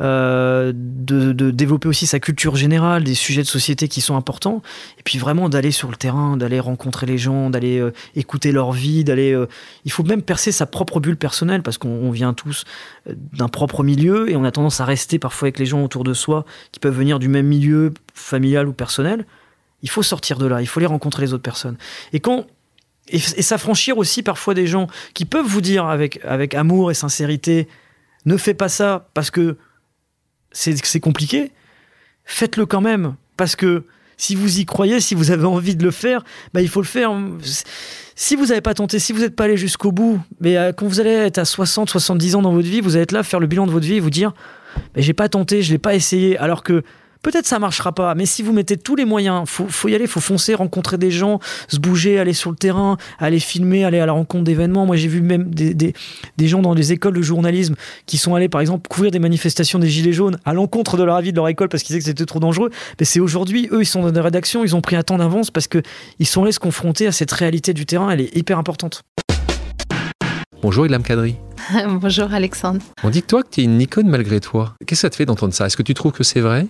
euh, 0.00 0.72
de, 0.74 1.50
développer 1.50 1.88
aussi 1.88 2.06
sa 2.06 2.20
culture 2.20 2.56
générale, 2.56 3.04
des 3.04 3.14
sujets 3.14 3.42
de 3.42 3.48
société 3.48 3.88
qui 3.88 4.00
sont 4.00 4.16
importants, 4.16 4.62
et 4.98 5.02
puis 5.02 5.18
vraiment 5.18 5.48
d'aller 5.48 5.70
sur 5.70 5.90
le 5.90 5.96
terrain, 5.96 6.36
d'aller 6.36 6.60
rencontrer 6.60 7.06
les 7.06 7.18
gens, 7.18 7.50
d'aller 7.50 7.78
euh, 7.78 7.92
écouter 8.14 8.52
leur 8.52 8.72
vie, 8.72 9.04
d'aller. 9.04 9.32
Euh, 9.32 9.46
il 9.84 9.92
faut 9.92 10.04
même 10.04 10.22
percer 10.22 10.52
sa 10.52 10.66
propre 10.66 11.00
bulle 11.00 11.16
personnelle 11.16 11.62
parce 11.62 11.78
qu'on 11.78 12.10
vient 12.10 12.34
tous 12.34 12.64
d'un 13.06 13.48
propre 13.48 13.82
milieu 13.82 14.30
et 14.30 14.36
on 14.36 14.44
a 14.44 14.50
tendance 14.50 14.80
à 14.80 14.84
rester 14.84 15.18
parfois 15.18 15.46
avec 15.46 15.58
les 15.58 15.66
gens 15.66 15.82
autour 15.82 16.04
de 16.04 16.14
soi 16.14 16.44
qui 16.72 16.80
peuvent 16.80 16.96
venir 16.96 17.18
du 17.18 17.28
même 17.28 17.46
milieu 17.46 17.92
familial 18.18 18.68
ou 18.68 18.72
personnel. 18.72 19.26
Il 19.82 19.90
faut 19.90 20.02
sortir 20.02 20.38
de 20.38 20.46
là, 20.46 20.60
il 20.60 20.66
faut 20.66 20.80
aller 20.80 20.86
rencontrer 20.86 21.22
les 21.22 21.32
autres 21.32 21.42
personnes. 21.42 21.76
Et 22.12 22.20
quand 22.20 22.46
et, 23.10 23.18
s'affranchir 23.18 23.98
aussi 23.98 24.22
parfois 24.22 24.54
des 24.54 24.66
gens 24.66 24.86
qui 25.14 25.24
peuvent 25.24 25.46
vous 25.46 25.60
dire 25.60 25.86
avec, 25.86 26.20
avec 26.24 26.54
amour 26.54 26.90
et 26.90 26.94
sincérité 26.94 27.68
ne 28.26 28.36
fais 28.36 28.54
pas 28.54 28.68
ça 28.68 29.08
parce 29.14 29.30
que 29.30 29.56
c'est 30.50 31.00
compliqué, 31.00 31.52
faites-le 32.24 32.66
quand 32.66 32.80
même 32.80 33.14
parce 33.36 33.56
que 33.56 33.84
si 34.18 34.34
vous 34.34 34.58
y 34.58 34.66
croyez, 34.66 35.00
si 35.00 35.14
vous 35.14 35.30
avez 35.30 35.46
envie 35.46 35.76
de 35.76 35.84
le 35.84 35.92
faire, 35.92 36.24
bah, 36.52 36.60
il 36.60 36.68
faut 36.68 36.80
le 36.80 36.86
faire. 36.86 37.12
Si 38.16 38.34
vous 38.34 38.46
n'avez 38.46 38.60
pas 38.60 38.74
tenté, 38.74 38.98
si 38.98 39.12
vous 39.12 39.20
n'êtes 39.20 39.36
pas 39.36 39.44
allé 39.44 39.56
jusqu'au 39.56 39.92
bout, 39.92 40.20
mais 40.40 40.56
euh, 40.56 40.72
quand 40.72 40.88
vous 40.88 40.98
allez 40.98 41.10
être 41.10 41.38
à 41.38 41.44
60, 41.44 41.88
70 41.88 42.34
ans 42.34 42.42
dans 42.42 42.52
votre 42.52 42.66
vie, 42.66 42.80
vous 42.80 42.96
allez 42.96 43.04
être 43.04 43.12
là, 43.12 43.22
faire 43.22 43.38
le 43.38 43.46
bilan 43.46 43.66
de 43.66 43.70
votre 43.70 43.86
vie 43.86 43.94
et 43.94 44.00
vous 44.00 44.10
dire, 44.10 44.32
mais 44.96 45.02
j'ai 45.02 45.12
pas 45.12 45.28
tenté, 45.28 45.62
je 45.62 45.70
l'ai 45.70 45.78
pas 45.78 45.94
essayé, 45.94 46.36
alors 46.36 46.64
que 46.64 46.82
Peut-être 47.22 47.46
ça 47.46 47.58
marchera 47.58 47.92
pas, 47.92 48.14
mais 48.14 48.26
si 48.26 48.42
vous 48.42 48.52
mettez 48.52 48.76
tous 48.76 48.94
les 48.94 49.04
moyens, 49.04 49.42
faut, 49.46 49.66
faut 49.66 49.88
y 49.88 49.94
aller, 49.94 50.06
faut 50.06 50.20
foncer, 50.20 50.54
rencontrer 50.54 50.98
des 50.98 51.10
gens, 51.10 51.40
se 51.66 51.78
bouger, 51.78 52.18
aller 52.18 52.32
sur 52.32 52.50
le 52.50 52.56
terrain, 52.56 52.96
aller 53.18 53.40
filmer, 53.40 53.84
aller 53.84 53.98
à 53.98 54.06
la 54.06 54.12
rencontre 54.12 54.44
d'événements. 54.44 54.86
Moi, 54.86 54.96
j'ai 54.96 55.08
vu 55.08 55.20
même 55.20 55.52
des, 55.52 55.74
des, 55.74 55.94
des, 56.36 56.48
gens 56.48 56.62
dans 56.62 56.74
des 56.74 56.92
écoles 56.92 57.14
de 57.14 57.22
journalisme 57.22 57.74
qui 58.06 58.18
sont 58.18 58.34
allés, 58.34 58.48
par 58.48 58.60
exemple, 58.60 58.88
couvrir 58.88 59.10
des 59.10 59.18
manifestations 59.18 59.78
des 59.78 59.88
Gilets 59.88 60.12
jaunes 60.12 60.38
à 60.44 60.54
l'encontre 60.54 60.96
de 60.96 61.02
leur 61.02 61.16
avis 61.16 61.32
de 61.32 61.36
leur 61.36 61.48
école 61.48 61.68
parce 61.68 61.82
qu'ils 61.82 61.94
disaient 61.94 62.00
que 62.00 62.06
c'était 62.06 62.26
trop 62.26 62.40
dangereux. 62.40 62.70
Mais 63.00 63.04
c'est 63.04 63.20
aujourd'hui, 63.20 63.68
eux, 63.72 63.82
ils 63.82 63.86
sont 63.86 64.02
dans 64.02 64.12
des 64.12 64.20
rédactions, 64.20 64.62
ils 64.62 64.76
ont 64.76 64.80
pris 64.80 64.94
un 64.94 65.02
temps 65.02 65.18
d'avance 65.18 65.50
parce 65.50 65.66
qu'ils 65.66 66.26
sont 66.26 66.44
allés 66.44 66.52
se 66.52 66.60
confronter 66.60 67.06
à 67.08 67.12
cette 67.12 67.32
réalité 67.32 67.74
du 67.74 67.84
terrain, 67.84 68.10
elle 68.10 68.20
est 68.20 68.36
hyper 68.36 68.58
importante. 68.58 69.02
Bonjour 70.62 70.86
Ilham 70.86 71.02
Kadri. 71.02 71.36
Bonjour 71.88 72.32
Alexandre. 72.32 72.80
On 73.02 73.10
dit 73.10 73.22
que 73.22 73.26
toi 73.26 73.42
que 73.42 73.48
tu 73.50 73.60
es 73.60 73.64
une 73.64 73.80
icône 73.80 74.08
malgré 74.08 74.40
toi. 74.40 74.74
Qu'est-ce 74.86 75.00
que 75.00 75.02
ça 75.02 75.10
te 75.10 75.16
fait 75.16 75.26
d'entendre 75.26 75.54
ça? 75.54 75.66
Est-ce 75.66 75.76
que 75.76 75.82
tu 75.82 75.94
trouves 75.94 76.12
que 76.12 76.24
c'est 76.24 76.40
vrai? 76.40 76.66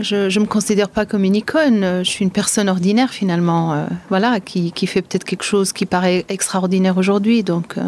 Je 0.00 0.38
ne 0.38 0.44
me 0.44 0.48
considère 0.48 0.88
pas 0.88 1.06
comme 1.06 1.24
une 1.24 1.36
icône. 1.36 2.02
Je 2.02 2.08
suis 2.08 2.24
une 2.24 2.30
personne 2.30 2.68
ordinaire 2.68 3.10
finalement, 3.10 3.74
euh, 3.74 3.84
voilà, 4.08 4.40
qui, 4.40 4.72
qui 4.72 4.86
fait 4.86 5.02
peut-être 5.02 5.24
quelque 5.24 5.44
chose 5.44 5.72
qui 5.72 5.86
paraît 5.86 6.24
extraordinaire 6.28 6.98
aujourd'hui. 6.98 7.42
Donc, 7.42 7.78
euh, 7.78 7.82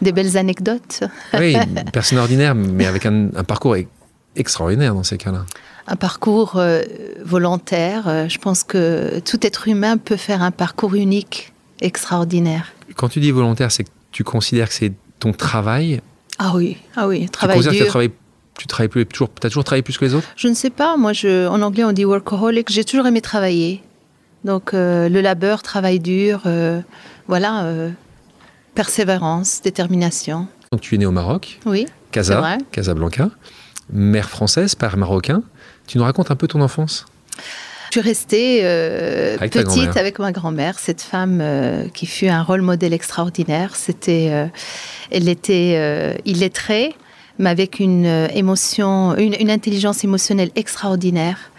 des 0.00 0.12
belles 0.12 0.36
anecdotes. 0.36 1.04
oui, 1.38 1.54
une 1.54 1.84
personne 1.92 2.18
ordinaire, 2.18 2.54
mais 2.54 2.86
avec 2.86 3.06
un, 3.06 3.28
parcours 3.46 3.76
extraordinaire 4.36 4.94
dans 4.94 5.04
ces 5.04 5.16
cas-là. 5.16 5.44
Un 5.86 5.96
parcours 5.96 6.56
euh, 6.56 6.82
volontaire. 7.24 8.28
je 8.28 8.38
pense 8.38 8.62
que 8.62 9.20
tout 9.20 9.44
être 9.46 9.68
humain 9.68 9.96
peut 9.96 10.16
faire 10.16 10.42
un 10.42 10.50
parcours 10.50 10.94
unique, 10.94 11.52
extraordinaire. 11.80 12.72
Quand 12.96 13.08
tu 13.08 13.20
dis 13.20 13.30
volontaire, 13.30 13.70
c'est 13.72 13.84
que 13.84 13.90
tu 14.10 14.24
considères 14.24 14.68
que 14.68 14.74
c'est 14.74 14.92
ton 15.18 15.32
travail? 15.32 16.00
Ah 16.38 16.52
oui, 16.54 16.76
ah 16.96 17.06
oui, 17.06 17.28
travail 17.28 17.58
tu 17.58 17.62
dur. 17.62 17.72
Que 17.72 17.78
tu 17.78 17.86
travailles 17.86 18.10
plus, 18.54 19.06
toujours, 19.06 19.30
as 19.42 19.48
toujours 19.48 19.64
travaillé 19.64 19.82
plus 19.82 19.98
que 19.98 20.04
les 20.04 20.14
autres? 20.14 20.28
Je 20.36 20.48
ne 20.48 20.54
sais 20.54 20.70
pas. 20.70 20.96
Moi, 20.96 21.12
je, 21.12 21.46
en 21.48 21.62
anglais, 21.62 21.84
on 21.84 21.92
dit 21.92 22.04
workaholic. 22.04 22.70
J'ai 22.70 22.84
toujours 22.84 23.06
aimé 23.06 23.20
travailler. 23.20 23.82
Donc, 24.44 24.74
euh, 24.74 25.08
le 25.08 25.20
labeur, 25.20 25.62
travail 25.62 26.00
dur, 26.00 26.42
euh, 26.46 26.80
voilà, 27.28 27.64
euh, 27.64 27.90
persévérance, 28.74 29.62
détermination. 29.62 30.48
Donc, 30.72 30.80
tu 30.80 30.94
es 30.94 30.98
né 30.98 31.06
au 31.06 31.12
Maroc 31.12 31.60
Oui. 31.66 31.86
Casa, 32.10 32.58
Casablanca, 32.72 33.30
mère 33.90 34.28
française, 34.28 34.74
père 34.74 34.96
marocain. 34.96 35.42
Tu 35.86 35.98
nous 35.98 36.04
racontes 36.04 36.30
un 36.30 36.36
peu 36.36 36.46
ton 36.46 36.60
enfance? 36.60 37.06
Je 37.92 38.00
suis 38.00 38.08
restée 38.08 38.60
euh, 38.62 39.36
petite 39.36 39.98
avec 39.98 40.18
ma 40.18 40.32
grand-mère, 40.32 40.78
cette 40.78 41.02
femme 41.02 41.40
euh, 41.42 41.84
qui 41.92 42.06
fut 42.06 42.26
un 42.26 42.42
rôle 42.42 42.62
modèle 42.62 42.94
extraordinaire. 42.94 43.76
C'était, 43.76 44.30
euh, 44.32 44.46
elle 45.10 45.28
était 45.28 46.18
illettrée, 46.24 46.94
mais 47.38 47.50
avec 47.50 47.80
une 47.80 48.06
émotion, 48.34 49.16
une, 49.16 49.50
intelligence 49.50 50.04
émotionnelle 50.04 50.50
extraordinaire. 50.54 51.50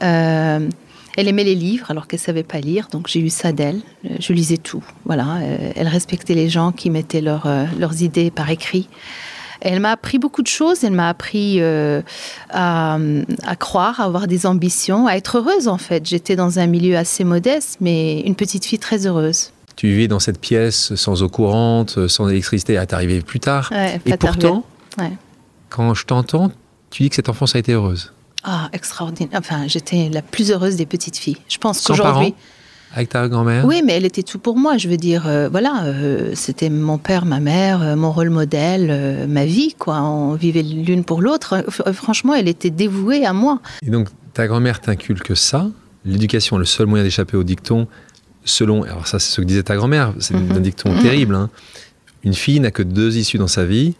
elle 0.00 0.68
aimait 1.16 1.44
les 1.44 1.54
livres 1.54 1.90
alors 1.90 2.06
qu'elle 2.06 2.20
savait 2.20 2.42
pas 2.42 2.60
lire, 2.60 2.88
donc 2.90 3.08
j'ai 3.08 3.20
eu 3.20 3.30
ça 3.30 3.52
d'elle. 3.52 3.80
Je 4.18 4.32
lisais 4.32 4.56
tout. 4.56 4.84
Voilà, 5.04 5.38
elle 5.76 5.88
respectait 5.88 6.34
les 6.34 6.48
gens 6.48 6.72
qui 6.72 6.90
mettaient 6.90 7.20
leurs 7.20 8.02
idées 8.02 8.30
par 8.30 8.50
écrit. 8.50 8.88
Elle 9.60 9.80
m'a 9.80 9.92
appris 9.92 10.18
beaucoup 10.18 10.42
de 10.42 10.46
choses. 10.46 10.84
Elle 10.84 10.92
m'a 10.92 11.08
appris 11.08 11.56
euh, 11.60 12.02
à, 12.50 12.98
croire, 13.58 14.00
à 14.00 14.04
avoir 14.04 14.26
des 14.26 14.46
ambitions, 14.46 15.06
à 15.06 15.14
être 15.14 15.38
heureuse 15.38 15.68
en 15.68 15.78
fait. 15.78 16.06
J'étais 16.06 16.36
dans 16.36 16.58
un 16.58 16.66
milieu 16.66 16.96
assez 16.96 17.24
modeste, 17.24 17.76
mais 17.80 18.20
une 18.20 18.34
petite 18.34 18.64
fille 18.64 18.78
très 18.78 19.06
heureuse. 19.06 19.52
Tu 19.76 19.88
vivais 19.88 20.08
dans 20.08 20.18
cette 20.18 20.40
pièce 20.40 20.94
sans 20.94 21.22
eau 21.22 21.28
courante, 21.28 22.06
sans 22.08 22.28
électricité, 22.28 22.76
à 22.76 22.86
t'arriver 22.86 23.20
plus 23.20 23.40
tard. 23.40 23.72
Et 24.04 24.16
pourtant, 24.16 24.64
quand 25.68 25.94
je 25.94 26.04
t'entends, 26.04 26.50
tu 26.90 27.02
dis 27.02 27.10
que 27.10 27.16
cette 27.16 27.28
enfance 27.28 27.54
a 27.54 27.58
été 27.58 27.72
heureuse. 27.72 28.12
Ah, 28.42 28.68
extraordinaire. 28.72 29.38
Enfin, 29.38 29.66
j'étais 29.66 30.08
la 30.08 30.22
plus 30.22 30.50
heureuse 30.50 30.76
des 30.76 30.86
petites 30.86 31.16
filles. 31.16 31.38
Je 31.48 31.58
pense 31.58 31.82
qu'aujourd'hui. 31.86 32.34
Avec 32.92 33.10
ta 33.10 33.28
grand-mère 33.28 33.66
Oui, 33.66 33.82
mais 33.84 33.92
elle 33.92 34.04
était 34.04 34.24
tout 34.24 34.40
pour 34.40 34.56
moi. 34.56 34.76
Je 34.76 34.88
veux 34.88 34.96
dire, 34.96 35.28
euh, 35.28 35.48
voilà, 35.48 35.84
euh, 35.84 36.32
c'était 36.34 36.70
mon 36.70 36.98
père, 36.98 37.24
ma 37.24 37.38
mère, 37.38 37.82
euh, 37.82 37.94
mon 37.94 38.10
rôle 38.10 38.30
modèle, 38.30 39.28
ma 39.28 39.44
vie, 39.44 39.74
quoi. 39.78 40.02
On 40.02 40.34
vivait 40.34 40.62
l'une 40.62 41.04
pour 41.04 41.22
l'autre. 41.22 41.64
franchement, 41.92 42.34
elle 42.34 42.48
était 42.48 42.70
dévouée 42.70 43.24
à 43.24 43.32
moi. 43.32 43.60
Et 43.86 43.90
donc, 43.90 44.08
ta 44.32 44.48
grand-mère 44.48 44.80
t'inculque 44.80 45.36
ça. 45.36 45.68
L'éducation 46.04 46.56
est 46.56 46.60
le 46.60 46.64
seul 46.64 46.86
moyen 46.86 47.04
d'échapper 47.04 47.36
au 47.36 47.44
dicton. 47.44 47.86
Selon, 48.44 48.82
alors 48.82 49.06
ça, 49.06 49.18
c'est 49.20 49.30
ce 49.30 49.40
que 49.40 49.46
disait 49.46 49.62
ta 49.62 49.76
grand-mère. 49.76 50.14
C'est 50.18 50.34
un 50.34 50.40
mhm. 50.40 50.60
dicton 50.60 50.92
terrible. 51.00 51.36
Hein. 51.36 51.50
Une 52.24 52.34
fille 52.34 52.58
n'a 52.58 52.72
que 52.72 52.82
deux 52.82 53.18
issues 53.18 53.38
dans 53.38 53.46
sa 53.46 53.64
vie 53.64 53.94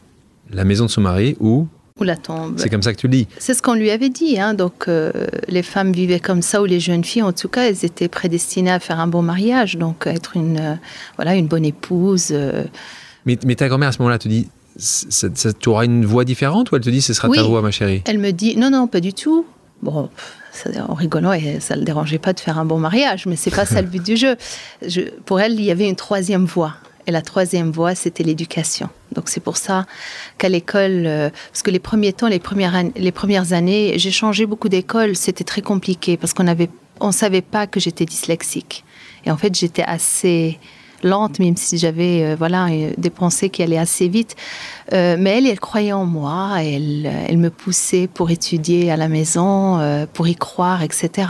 la 0.52 0.64
maison 0.64 0.86
de 0.86 0.90
son 0.90 1.00
mari 1.00 1.36
ou 1.40 1.66
la 2.04 2.16
tombe. 2.16 2.54
C'est 2.56 2.68
comme 2.68 2.82
ça 2.82 2.92
que 2.92 2.98
tu 2.98 3.06
le 3.06 3.12
dis. 3.12 3.28
C'est 3.38 3.54
ce 3.54 3.62
qu'on 3.62 3.74
lui 3.74 3.90
avait 3.90 4.08
dit. 4.08 4.38
Hein. 4.38 4.54
Donc, 4.54 4.86
euh, 4.88 5.12
les 5.48 5.62
femmes 5.62 5.92
vivaient 5.92 6.20
comme 6.20 6.42
ça, 6.42 6.62
ou 6.62 6.64
les 6.64 6.80
jeunes 6.80 7.04
filles, 7.04 7.22
en 7.22 7.32
tout 7.32 7.48
cas, 7.48 7.62
elles 7.62 7.84
étaient 7.84 8.08
prédestinées 8.08 8.70
à 8.70 8.80
faire 8.80 9.00
un 9.00 9.06
bon 9.06 9.22
mariage, 9.22 9.76
donc 9.76 10.06
être 10.06 10.36
une, 10.36 10.58
euh, 10.58 10.74
voilà, 11.16 11.34
une 11.34 11.46
bonne 11.46 11.64
épouse. 11.64 12.28
Euh. 12.32 12.64
Mais, 13.26 13.38
mais, 13.44 13.54
ta 13.54 13.68
grand-mère, 13.68 13.88
à 13.88 13.92
ce 13.92 13.98
moment-là, 13.98 14.18
te 14.18 14.28
dit 14.28 14.48
tu 15.58 15.68
auras 15.68 15.84
une 15.84 16.06
voix 16.06 16.24
différente 16.24 16.70
ou 16.70 16.76
elle 16.76 16.82
te 16.82 16.88
dit 16.88 17.02
ce 17.02 17.12
sera 17.12 17.28
ta 17.28 17.42
voix, 17.42 17.60
ma 17.60 17.70
chérie? 17.70 18.02
Elle 18.06 18.18
me 18.18 18.30
dit 18.30 18.56
non, 18.56 18.70
non, 18.70 18.86
pas 18.86 19.00
du 19.00 19.12
tout. 19.12 19.44
Bon, 19.82 20.08
ça, 20.52 20.70
en 20.88 20.94
rigolant, 20.94 21.32
et 21.32 21.58
ça 21.60 21.74
ne 21.74 21.80
le 21.80 21.84
dérangeait 21.84 22.18
pas 22.18 22.32
de 22.32 22.40
faire 22.40 22.58
un 22.58 22.64
bon 22.64 22.78
mariage, 22.78 23.26
mais 23.26 23.36
c'est 23.36 23.50
pas 23.50 23.66
ça 23.66 23.82
le 23.82 23.88
but 23.88 24.02
du 24.02 24.16
jeu. 24.16 24.36
Je, 24.86 25.02
pour 25.24 25.40
elle, 25.40 25.52
il 25.52 25.64
y 25.64 25.70
avait 25.70 25.88
une 25.88 25.96
troisième 25.96 26.44
voie. 26.44 26.74
Et 27.10 27.12
la 27.12 27.22
troisième 27.22 27.72
voie, 27.72 27.96
c'était 27.96 28.22
l'éducation. 28.22 28.88
Donc 29.10 29.28
c'est 29.28 29.40
pour 29.40 29.56
ça 29.56 29.84
qu'à 30.38 30.48
l'école, 30.48 31.06
euh, 31.06 31.28
parce 31.50 31.64
que 31.64 31.72
les 31.72 31.80
premiers 31.80 32.12
temps, 32.12 32.28
les 32.28 32.38
premières, 32.38 33.52
années, 33.52 33.94
j'ai 33.96 34.12
changé 34.12 34.46
beaucoup 34.46 34.68
d'école, 34.68 35.16
c'était 35.16 35.42
très 35.42 35.60
compliqué 35.60 36.16
parce 36.16 36.34
qu'on 36.34 36.46
avait, 36.46 36.70
on 37.00 37.10
savait 37.10 37.42
pas 37.42 37.66
que 37.66 37.80
j'étais 37.80 38.04
dyslexique. 38.04 38.84
Et 39.24 39.32
en 39.32 39.36
fait, 39.36 39.52
j'étais 39.56 39.82
assez 39.82 40.60
lente, 41.02 41.38
même 41.38 41.56
si 41.56 41.78
j'avais 41.78 42.22
euh, 42.22 42.36
voilà 42.36 42.66
euh, 42.66 42.92
des 42.98 43.10
pensées 43.10 43.50
qui 43.50 43.62
allaient 43.62 43.78
assez 43.78 44.08
vite. 44.08 44.36
mais 44.92 45.38
elle, 45.38 45.46
elle 45.46 45.60
croyait 45.60 45.92
en 45.92 46.04
moi, 46.04 46.62
elle, 46.62 47.10
elle 47.28 47.38
me 47.38 47.50
poussait 47.50 48.08
pour 48.12 48.30
étudier 48.30 48.90
à 48.90 48.96
la 48.96 49.08
maison, 49.08 49.78
pour 50.12 50.26
y 50.26 50.34
croire, 50.34 50.82
etc. 50.82 51.28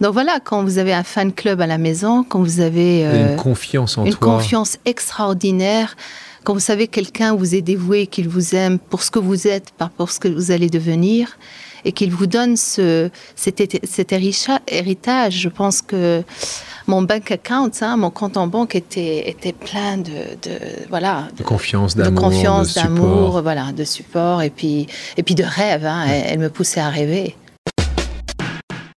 Donc 0.00 0.12
voilà, 0.12 0.40
quand 0.42 0.64
vous 0.64 0.78
avez 0.78 0.92
un 0.92 1.04
fan 1.04 1.32
club 1.32 1.60
à 1.60 1.66
la 1.66 1.78
maison, 1.78 2.24
quand 2.24 2.40
vous 2.40 2.60
avez 2.60 3.04
une 3.04 3.36
confiance 3.36 3.96
en 3.96 4.04
une 4.04 4.16
confiance 4.16 4.78
extraordinaire, 4.86 5.96
quand 6.42 6.54
vous 6.54 6.60
savez 6.60 6.88
quelqu'un 6.88 7.34
vous 7.36 7.54
est 7.54 7.62
dévoué, 7.62 8.06
qu'il 8.06 8.28
vous 8.28 8.54
aime 8.54 8.78
pour 8.78 9.02
ce 9.02 9.10
que 9.10 9.18
vous 9.18 9.46
êtes, 9.46 9.70
pas 9.70 9.90
pour 9.96 10.10
ce 10.10 10.18
que 10.18 10.28
vous 10.28 10.50
allez 10.50 10.68
devenir, 10.68 11.36
et 11.84 11.92
qu'il 11.92 12.10
vous 12.10 12.26
donne 12.26 12.56
ce, 12.56 13.10
cet, 13.36 13.60
héritage, 14.68 15.34
je 15.34 15.48
pense 15.48 15.82
que 15.82 16.22
mon 16.86 17.02
bank 17.02 17.30
account, 17.30 17.70
hein, 17.82 17.96
mon 17.96 18.10
compte 18.10 18.36
en 18.36 18.46
banque 18.46 18.74
était, 18.74 19.28
était 19.28 19.52
plein 19.52 19.98
de, 19.98 20.10
voilà 20.88 21.28
de 21.36 21.42
confiance, 21.42 21.94
d'amour, 21.96 22.14
de 22.14 22.20
confiance, 22.20 22.74
d'amour, 22.74 23.42
voilà, 23.42 23.72
de 23.72 23.84
support 23.84 24.42
et 24.42 24.50
puis 24.50 24.86
et 25.16 25.22
puis 25.22 25.34
de 25.34 25.44
rêve. 25.44 25.84
Hein, 25.86 26.06
elle, 26.08 26.38
me 26.38 26.50
poussait 26.50 26.80
à 26.80 26.88
rêver. 26.88 27.36